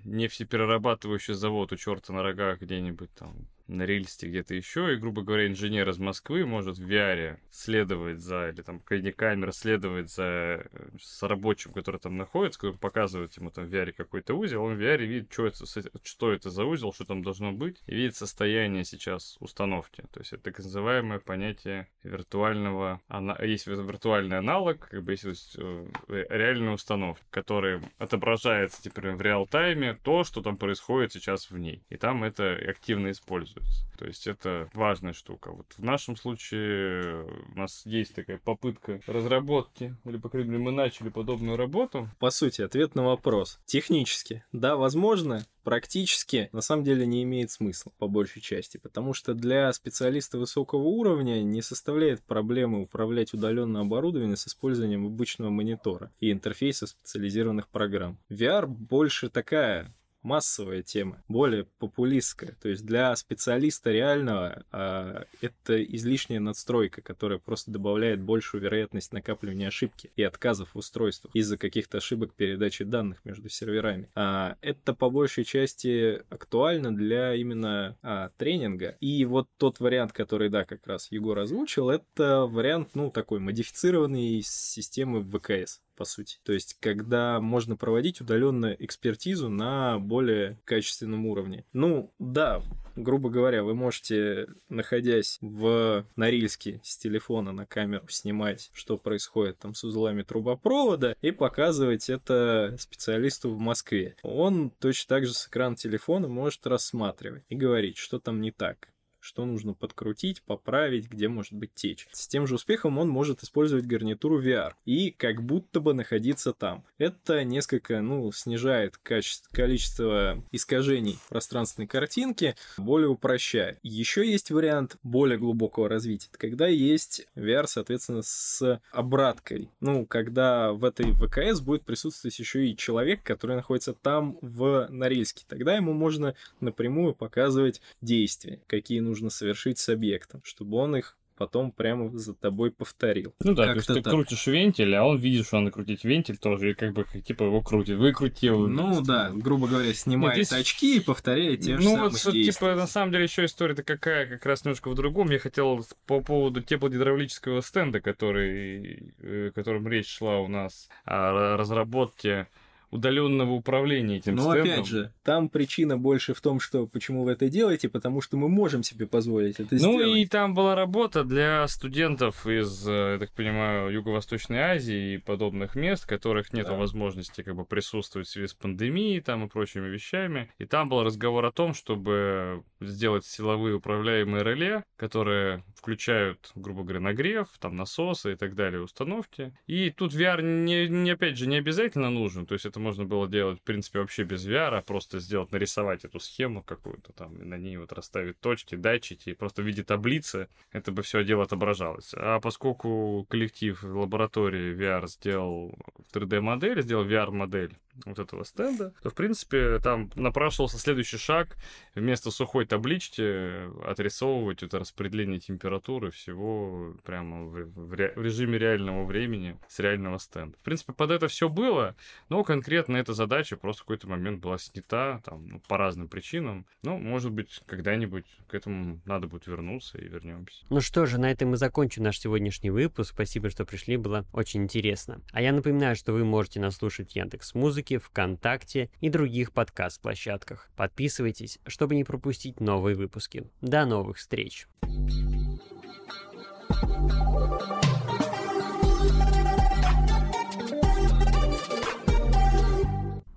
нефтеперерабатывающий 0.05 1.33
завод 1.33 1.71
у 1.71 1.75
черта 1.75 2.13
на 2.13 2.23
рогах 2.23 2.61
где-нибудь 2.61 3.13
там 3.15 3.35
на 3.69 3.83
рельсе 3.83 4.27
где-то 4.27 4.55
еще, 4.55 4.93
и, 4.93 4.97
грубо 4.97 5.21
говоря, 5.21 5.47
инженер 5.47 5.87
из 5.89 5.99
Москвы 5.99 6.45
может 6.45 6.77
в 6.77 6.89
VR 6.89 7.37
следовать 7.51 8.19
за, 8.19 8.49
или 8.49 8.61
там 8.61 8.79
камера 8.79 9.51
следовать 9.51 10.09
за 10.09 10.23
э, 10.23 10.89
с 10.99 11.21
рабочим, 11.23 11.71
который 11.71 11.99
там 11.99 12.17
находится, 12.17 12.59
который 12.59 12.77
показывает 12.77 13.37
ему 13.37 13.51
там 13.51 13.65
в 13.65 13.73
VR 13.73 13.91
какой-то 13.91 14.33
узел, 14.33 14.63
он 14.63 14.75
в 14.75 14.81
VR 14.81 15.05
видит, 15.05 15.31
что 15.31 15.45
это, 15.45 15.65
что 16.03 16.33
это 16.33 16.49
за 16.49 16.65
узел, 16.65 16.93
что 16.93 17.05
там 17.05 17.23
должно 17.23 17.51
быть, 17.51 17.81
и 17.85 17.95
видит 17.95 18.15
состояние 18.15 18.83
сейчас 18.83 19.37
установки. 19.39 20.03
То 20.11 20.19
есть 20.19 20.33
это 20.33 20.43
так 20.43 20.57
называемое 20.57 21.19
понятие 21.19 21.87
виртуального, 22.03 23.01
есть 23.43 23.67
виртуальный 23.67 24.39
аналог, 24.39 24.89
как 24.89 25.03
бы 25.03 25.11
есть 25.11 25.55
э, 25.57 25.87
реальная 26.07 26.73
установка, 26.73 27.23
которая 27.29 27.81
отображается 27.99 28.81
теперь 28.81 29.11
в 29.11 29.21
реал-тайме 29.21 29.93
то, 30.03 30.23
что 30.23 30.41
там 30.41 30.57
происходит 30.57 31.13
сейчас 31.13 31.51
в 31.51 31.57
ней. 31.57 31.83
И 31.89 31.97
там 31.97 32.23
это 32.23 32.53
активно 32.67 33.11
используется 33.11 33.58
используется. 33.59 33.85
То 33.97 34.05
есть 34.05 34.27
это 34.27 34.69
важная 34.73 35.13
штука. 35.13 35.51
Вот 35.51 35.73
в 35.77 35.83
нашем 35.83 36.15
случае 36.15 37.25
у 37.53 37.57
нас 37.57 37.85
есть 37.85 38.15
такая 38.15 38.37
попытка 38.37 39.01
разработки, 39.07 39.95
или, 40.05 40.17
по 40.17 40.29
крайней 40.29 40.51
мере, 40.51 40.63
мы 40.63 40.71
начали 40.71 41.09
подобную 41.09 41.57
работу. 41.57 42.09
По 42.19 42.29
сути, 42.29 42.61
ответ 42.61 42.95
на 42.95 43.03
вопрос. 43.03 43.59
Технически, 43.65 44.43
да, 44.53 44.77
возможно, 44.77 45.45
практически 45.63 46.49
на 46.53 46.61
самом 46.61 46.83
деле 46.83 47.05
не 47.05 47.23
имеет 47.23 47.51
смысла 47.51 47.91
по 47.97 48.07
большей 48.07 48.41
части, 48.41 48.77
потому 48.77 49.13
что 49.13 49.33
для 49.33 49.71
специалиста 49.73 50.37
высокого 50.37 50.83
уровня 50.83 51.43
не 51.43 51.61
составляет 51.61 52.23
проблемы 52.23 52.81
управлять 52.81 53.33
удаленное 53.33 53.81
оборудование 53.81 54.37
с 54.37 54.47
использованием 54.47 55.05
обычного 55.05 55.49
монитора 55.49 56.11
и 56.19 56.31
интерфейса 56.31 56.87
специализированных 56.87 57.67
программ. 57.67 58.17
VR 58.29 58.65
больше 58.65 59.29
такая 59.29 59.93
массовая 60.21 60.83
тема, 60.83 61.23
более 61.27 61.65
популистская. 61.79 62.55
То 62.61 62.69
есть 62.69 62.85
для 62.85 63.15
специалиста 63.15 63.91
реального 63.91 64.63
э, 64.71 65.23
это 65.41 65.83
излишняя 65.83 66.39
надстройка, 66.39 67.01
которая 67.01 67.39
просто 67.39 67.71
добавляет 67.71 68.21
большую 68.21 68.61
вероятность 68.61 69.13
накапливания 69.13 69.67
ошибки 69.67 70.11
и 70.15 70.23
отказов 70.23 70.73
в 70.73 70.77
устройствах 70.77 71.33
из-за 71.35 71.57
каких-то 71.57 71.97
ошибок 71.97 72.33
передачи 72.33 72.83
данных 72.83 73.23
между 73.25 73.49
серверами. 73.49 74.09
А 74.15 74.57
это 74.61 74.93
по 74.93 75.09
большей 75.09 75.43
части 75.43 76.21
актуально 76.29 76.95
для 76.95 77.33
именно 77.35 77.97
а, 78.01 78.29
тренинга. 78.37 78.97
И 78.99 79.25
вот 79.25 79.47
тот 79.57 79.79
вариант, 79.79 80.11
который, 80.11 80.49
да, 80.49 80.65
как 80.65 80.85
раз 80.87 81.11
Егор 81.11 81.37
озвучил, 81.37 81.89
это 81.89 82.45
вариант, 82.45 82.89
ну, 82.93 83.11
такой 83.11 83.39
модифицированный 83.39 84.41
системы 84.43 85.23
ВКС 85.23 85.81
по 85.99 86.05
сути. 86.05 86.37
То 86.43 86.53
есть, 86.53 86.77
когда 86.79 87.41
можно 87.41 87.75
проводить 87.75 88.21
удаленную 88.21 88.81
экспертизу 88.83 89.49
на 89.49 89.99
более 89.99 90.57
качественном 90.63 91.25
уровне. 91.25 91.65
Ну, 91.73 92.13
да, 92.19 92.63
грубо 92.95 93.29
говоря, 93.29 93.63
вы 93.63 93.75
можете, 93.75 94.47
находясь 94.69 95.39
в 95.41 96.05
Норильске 96.15 96.79
с 96.85 96.97
телефона 96.97 97.51
на 97.51 97.65
камеру, 97.65 98.07
снимать, 98.07 98.71
что 98.73 98.97
происходит 98.97 99.59
там 99.59 99.75
с 99.75 99.83
узлами 99.83 100.21
трубопровода, 100.23 101.17
и 101.21 101.31
показывать 101.31 102.09
это 102.09 102.77
специалисту 102.79 103.51
в 103.51 103.59
Москве. 103.59 104.15
Он 104.23 104.69
точно 104.69 105.17
так 105.17 105.25
же 105.25 105.33
с 105.33 105.47
экрана 105.47 105.75
телефона 105.75 106.29
может 106.29 106.65
рассматривать 106.65 107.43
и 107.49 107.55
говорить, 107.55 107.97
что 107.97 108.19
там 108.19 108.39
не 108.39 108.51
так 108.51 108.87
что 109.19 109.45
нужно 109.45 109.73
подкрутить, 109.73 110.41
поправить, 110.43 111.09
где 111.09 111.27
может 111.27 111.53
быть 111.53 111.73
течь. 111.73 112.07
С 112.11 112.27
тем 112.27 112.47
же 112.47 112.55
успехом 112.55 112.97
он 112.97 113.09
может 113.09 113.43
использовать 113.43 113.85
гарнитуру 113.85 114.41
VR 114.41 114.73
и 114.85 115.11
как 115.11 115.43
будто 115.43 115.79
бы 115.79 115.93
находиться 115.93 116.53
там. 116.53 116.83
Это 116.97 117.43
несколько, 117.43 118.01
ну, 118.01 118.31
снижает 118.31 118.97
качество, 118.97 119.49
количество 119.53 120.43
искажений 120.51 121.19
пространственной 121.29 121.87
картинки, 121.87 122.55
более 122.77 123.09
упрощая. 123.09 123.77
Еще 123.83 124.29
есть 124.29 124.51
вариант 124.51 124.97
более 125.03 125.37
глубокого 125.37 125.89
развития, 125.89 126.29
когда 126.31 126.67
есть 126.67 127.27
VR, 127.35 127.65
соответственно, 127.67 128.21
с 128.21 128.81
обраткой. 128.91 129.69
Ну, 129.79 130.05
когда 130.05 130.71
в 130.73 130.85
этой 130.85 131.13
ВКС 131.13 131.61
будет 131.61 131.83
присутствовать 131.83 132.37
еще 132.39 132.67
и 132.67 132.75
человек, 132.75 133.23
который 133.23 133.55
находится 133.55 133.93
там 133.93 134.37
в 134.41 134.87
Норильске. 134.89 135.45
Тогда 135.47 135.75
ему 135.75 135.93
можно 135.93 136.35
напрямую 136.59 137.13
показывать 137.13 137.81
действия, 138.01 138.59
какие 138.67 138.99
нужно 139.09 139.29
совершить 139.29 139.79
с 139.79 139.89
объектом, 139.89 140.41
чтобы 140.43 140.77
он 140.77 140.95
их 140.95 141.17
потом 141.39 141.71
прямо 141.71 142.15
за 142.17 142.35
тобой 142.35 142.69
повторил. 142.69 143.33
Ну 143.39 143.53
да, 143.53 143.67
как 143.67 143.73
то 143.73 143.77
есть 143.77 143.87
ты 143.87 144.01
так. 144.01 144.13
крутишь 144.13 144.45
вентиль, 144.45 144.93
а 144.93 145.05
он 145.05 145.17
видит, 145.17 145.47
что 145.47 145.59
надо 145.59 145.71
крутить 145.71 146.03
вентиль 146.03 146.37
тоже, 146.37 146.71
и 146.71 146.73
как 146.73 146.93
бы 146.93 147.05
типа 147.25 147.43
его 147.43 147.61
крутит, 147.61 147.97
выкрутил. 147.97 148.67
Ну 148.67 149.01
да, 149.01 149.31
грубо 149.33 149.67
говоря, 149.67 149.93
снимает 149.93 150.37
Нет, 150.37 150.47
здесь... 150.47 150.59
очки 150.59 150.97
и 150.97 150.99
повторяет 150.99 151.61
те 151.61 151.77
же 151.77 151.83
ну, 151.83 151.91
самые 151.91 152.03
вот, 152.09 152.11
действия. 152.11 152.51
типа, 152.51 152.75
на 152.75 152.87
самом 152.87 153.13
деле, 153.13 153.23
еще 153.23 153.45
история-то 153.45 153.83
какая, 153.83 154.27
как 154.27 154.45
раз 154.45 154.65
немножко 154.65 154.89
в 154.89 154.95
другом. 154.95 155.31
Я 155.31 155.39
хотел 155.39 155.85
по 156.05 156.19
поводу 156.19 156.61
теплогидравлического 156.61 157.61
стенда, 157.61 158.01
который, 158.01 159.13
о 159.21 159.47
э, 159.47 159.51
котором 159.55 159.87
речь 159.87 160.09
шла 160.09 160.39
у 160.39 160.49
нас, 160.49 160.89
о 161.05 161.55
разработке 161.55 162.47
удаленного 162.91 163.51
управления 163.51 164.17
этим 164.17 164.35
Но 164.35 164.51
стендом. 164.51 164.71
опять 164.73 164.87
же, 164.87 165.13
там 165.23 165.49
причина 165.49 165.97
больше 165.97 166.33
в 166.33 166.41
том, 166.41 166.59
что 166.59 166.87
почему 166.87 167.23
вы 167.23 167.31
это 167.33 167.49
делаете, 167.49 167.89
потому 167.89 168.21
что 168.21 168.37
мы 168.37 168.49
можем 168.49 168.83
себе 168.83 169.05
позволить 169.07 169.59
это 169.59 169.75
Ну 169.75 169.99
сделать. 169.99 170.17
и 170.17 170.25
там 170.25 170.53
была 170.53 170.75
работа 170.75 171.23
для 171.23 171.67
студентов 171.67 172.47
из, 172.47 172.87
э, 172.87 173.13
я 173.13 173.17
так 173.19 173.31
понимаю, 173.33 173.91
Юго-Восточной 173.91 174.59
Азии 174.59 175.13
и 175.13 175.17
подобных 175.17 175.75
мест, 175.75 176.05
которых 176.05 176.53
нет 176.53 176.67
Да. 176.67 176.73
возможности 176.73 177.41
как 177.43 177.55
бы 177.55 177.65
присутствовать 177.65 178.27
в 178.27 178.31
связи 178.31 178.47
с 178.47 178.53
пандемией 178.53 179.21
там 179.21 179.45
и 179.45 179.49
прочими 179.49 179.87
вещами. 179.87 180.49
И 180.57 180.65
там 180.65 180.89
был 180.89 181.03
разговор 181.03 181.45
о 181.45 181.51
том, 181.51 181.73
чтобы 181.73 182.63
сделать 182.81 183.25
силовые 183.25 183.75
управляемые 183.75 184.43
реле, 184.43 184.83
которые 184.95 185.63
включают, 185.75 186.51
грубо 186.55 186.83
говоря, 186.83 186.99
нагрев, 186.99 187.47
там 187.59 187.75
насосы 187.75 188.33
и 188.33 188.35
так 188.35 188.55
далее, 188.55 188.81
установки. 188.81 189.53
И 189.67 189.89
тут 189.91 190.13
VR, 190.13 190.41
не, 190.41 190.87
не, 190.87 191.11
опять 191.11 191.37
же, 191.37 191.47
не 191.47 191.57
обязательно 191.57 192.09
нужен, 192.09 192.45
то 192.45 192.53
есть 192.53 192.65
это 192.65 192.78
можно 192.79 193.05
было 193.05 193.27
делать, 193.27 193.59
в 193.59 193.63
принципе, 193.63 193.99
вообще 193.99 194.23
без 194.23 194.47
VR, 194.47 194.77
а 194.77 194.81
просто 194.81 195.19
сделать, 195.19 195.51
нарисовать 195.51 196.05
эту 196.05 196.19
схему 196.19 196.63
какую-то 196.63 197.13
там, 197.13 197.35
и 197.37 197.45
на 197.45 197.57
ней 197.57 197.77
вот 197.77 197.91
расставить 197.91 198.39
точки, 198.39 198.75
датчики, 198.75 199.29
и 199.29 199.33
просто 199.33 199.61
в 199.61 199.65
виде 199.65 199.83
таблицы 199.83 200.47
это 200.71 200.91
бы 200.91 201.01
все 201.03 201.23
дело 201.23 201.43
отображалось. 201.43 202.13
А 202.15 202.39
поскольку 202.39 203.25
коллектив 203.29 203.81
лаборатории 203.83 204.75
VR 204.75 205.07
сделал 205.07 205.77
3D-модель, 206.13 206.81
сделал 206.81 207.05
VR-модель 207.05 207.77
вот 208.05 208.19
этого 208.19 208.43
стенда, 208.43 208.93
то, 209.01 209.09
в 209.09 209.15
принципе, 209.15 209.79
там 209.79 210.11
напрашивался 210.15 210.77
следующий 210.77 211.17
шаг. 211.17 211.57
Вместо 211.95 212.31
сухой 212.31 212.65
таблички 212.65 213.69
отрисовывать 213.85 214.63
это 214.63 214.79
распределение 214.79 215.39
температуры 215.39 216.11
всего 216.11 216.95
прямо 217.03 217.45
в, 217.45 217.65
в 217.65 217.93
ре- 217.93 218.13
в 218.15 218.21
режиме 218.21 218.57
реального 218.57 219.05
времени 219.05 219.57
с 219.67 219.79
реального 219.79 220.17
стенда. 220.17 220.57
В 220.57 220.61
принципе, 220.61 220.93
под 220.93 221.11
это 221.11 221.27
все 221.27 221.49
было, 221.49 221.95
но 222.29 222.43
конкретно 222.43 222.97
эта 222.97 223.13
задача 223.13 223.57
просто 223.57 223.81
в 223.81 223.85
какой-то 223.85 224.07
момент 224.07 224.41
была 224.41 224.57
снята, 224.57 225.21
там, 225.25 225.47
ну, 225.47 225.61
по 225.67 225.77
разным 225.77 226.07
причинам. 226.07 226.65
Ну, 226.83 226.97
может 226.97 227.31
быть, 227.31 227.61
когда-нибудь 227.65 228.25
к 228.47 228.53
этому 228.53 229.01
надо 229.05 229.27
будет 229.27 229.47
вернуться 229.47 229.97
и 229.97 230.07
вернемся. 230.07 230.65
Ну 230.69 230.81
что 230.81 231.05
же, 231.05 231.19
на 231.19 231.31
этом 231.31 231.49
мы 231.49 231.57
закончим 231.57 232.03
наш 232.03 232.19
сегодняшний 232.19 232.69
выпуск. 232.69 233.13
Спасибо, 233.13 233.49
что 233.49 233.65
пришли, 233.65 233.97
было 233.97 234.25
очень 234.33 234.63
интересно. 234.63 235.21
А 235.31 235.41
я 235.41 235.51
напоминаю, 235.51 235.95
что 235.95 236.13
вы 236.13 236.23
можете 236.23 236.59
нас 236.59 236.75
слушать 236.77 237.11
в 237.11 237.15
Яндекс 237.15 237.53
Музыке, 237.89 237.99
ВКонтакте 237.99 238.89
и 239.01 239.09
других 239.09 239.51
подкаст-площадках. 239.51 240.69
Подписывайтесь, 240.75 241.59
чтобы 241.65 241.95
не 241.95 242.03
пропустить 242.03 242.59
новые 242.59 242.95
выпуски. 242.95 243.45
До 243.61 243.85
новых 243.85 244.17
встреч! 244.17 244.67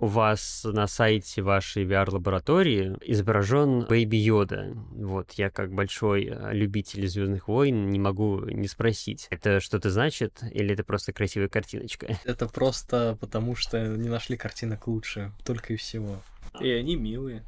У 0.02 0.06
вас 0.06 0.64
на 0.64 0.88
сайте 0.88 1.42
вашей 1.42 1.84
VR-лаборатории 1.84 2.96
изображен 3.02 3.86
Бэйби 3.88 4.16
Йода. 4.16 4.76
Вот, 4.90 5.30
я 5.34 5.48
как 5.48 5.72
большой 5.72 6.24
э, 6.24 6.52
любитель 6.52 7.06
Звездных 7.06 7.46
войн 7.46 7.88
не 7.88 8.00
могу 8.00 8.40
не 8.46 8.66
спросить, 8.66 9.28
это 9.30 9.60
что-то 9.60 9.90
значит 9.90 10.42
или 10.50 10.74
это 10.74 10.82
просто 10.82 11.12
красивая 11.12 11.46
картиночка? 11.48 12.18
Это 12.24 12.48
просто 12.48 13.16
потому, 13.20 13.54
что 13.54 13.86
не 13.96 14.08
нашли 14.08 14.36
картинок 14.36 14.88
лучше, 14.88 15.30
только 15.44 15.74
и 15.74 15.76
всего. 15.76 16.20
И 16.60 16.68
они 16.68 16.96
милые. 16.96 17.44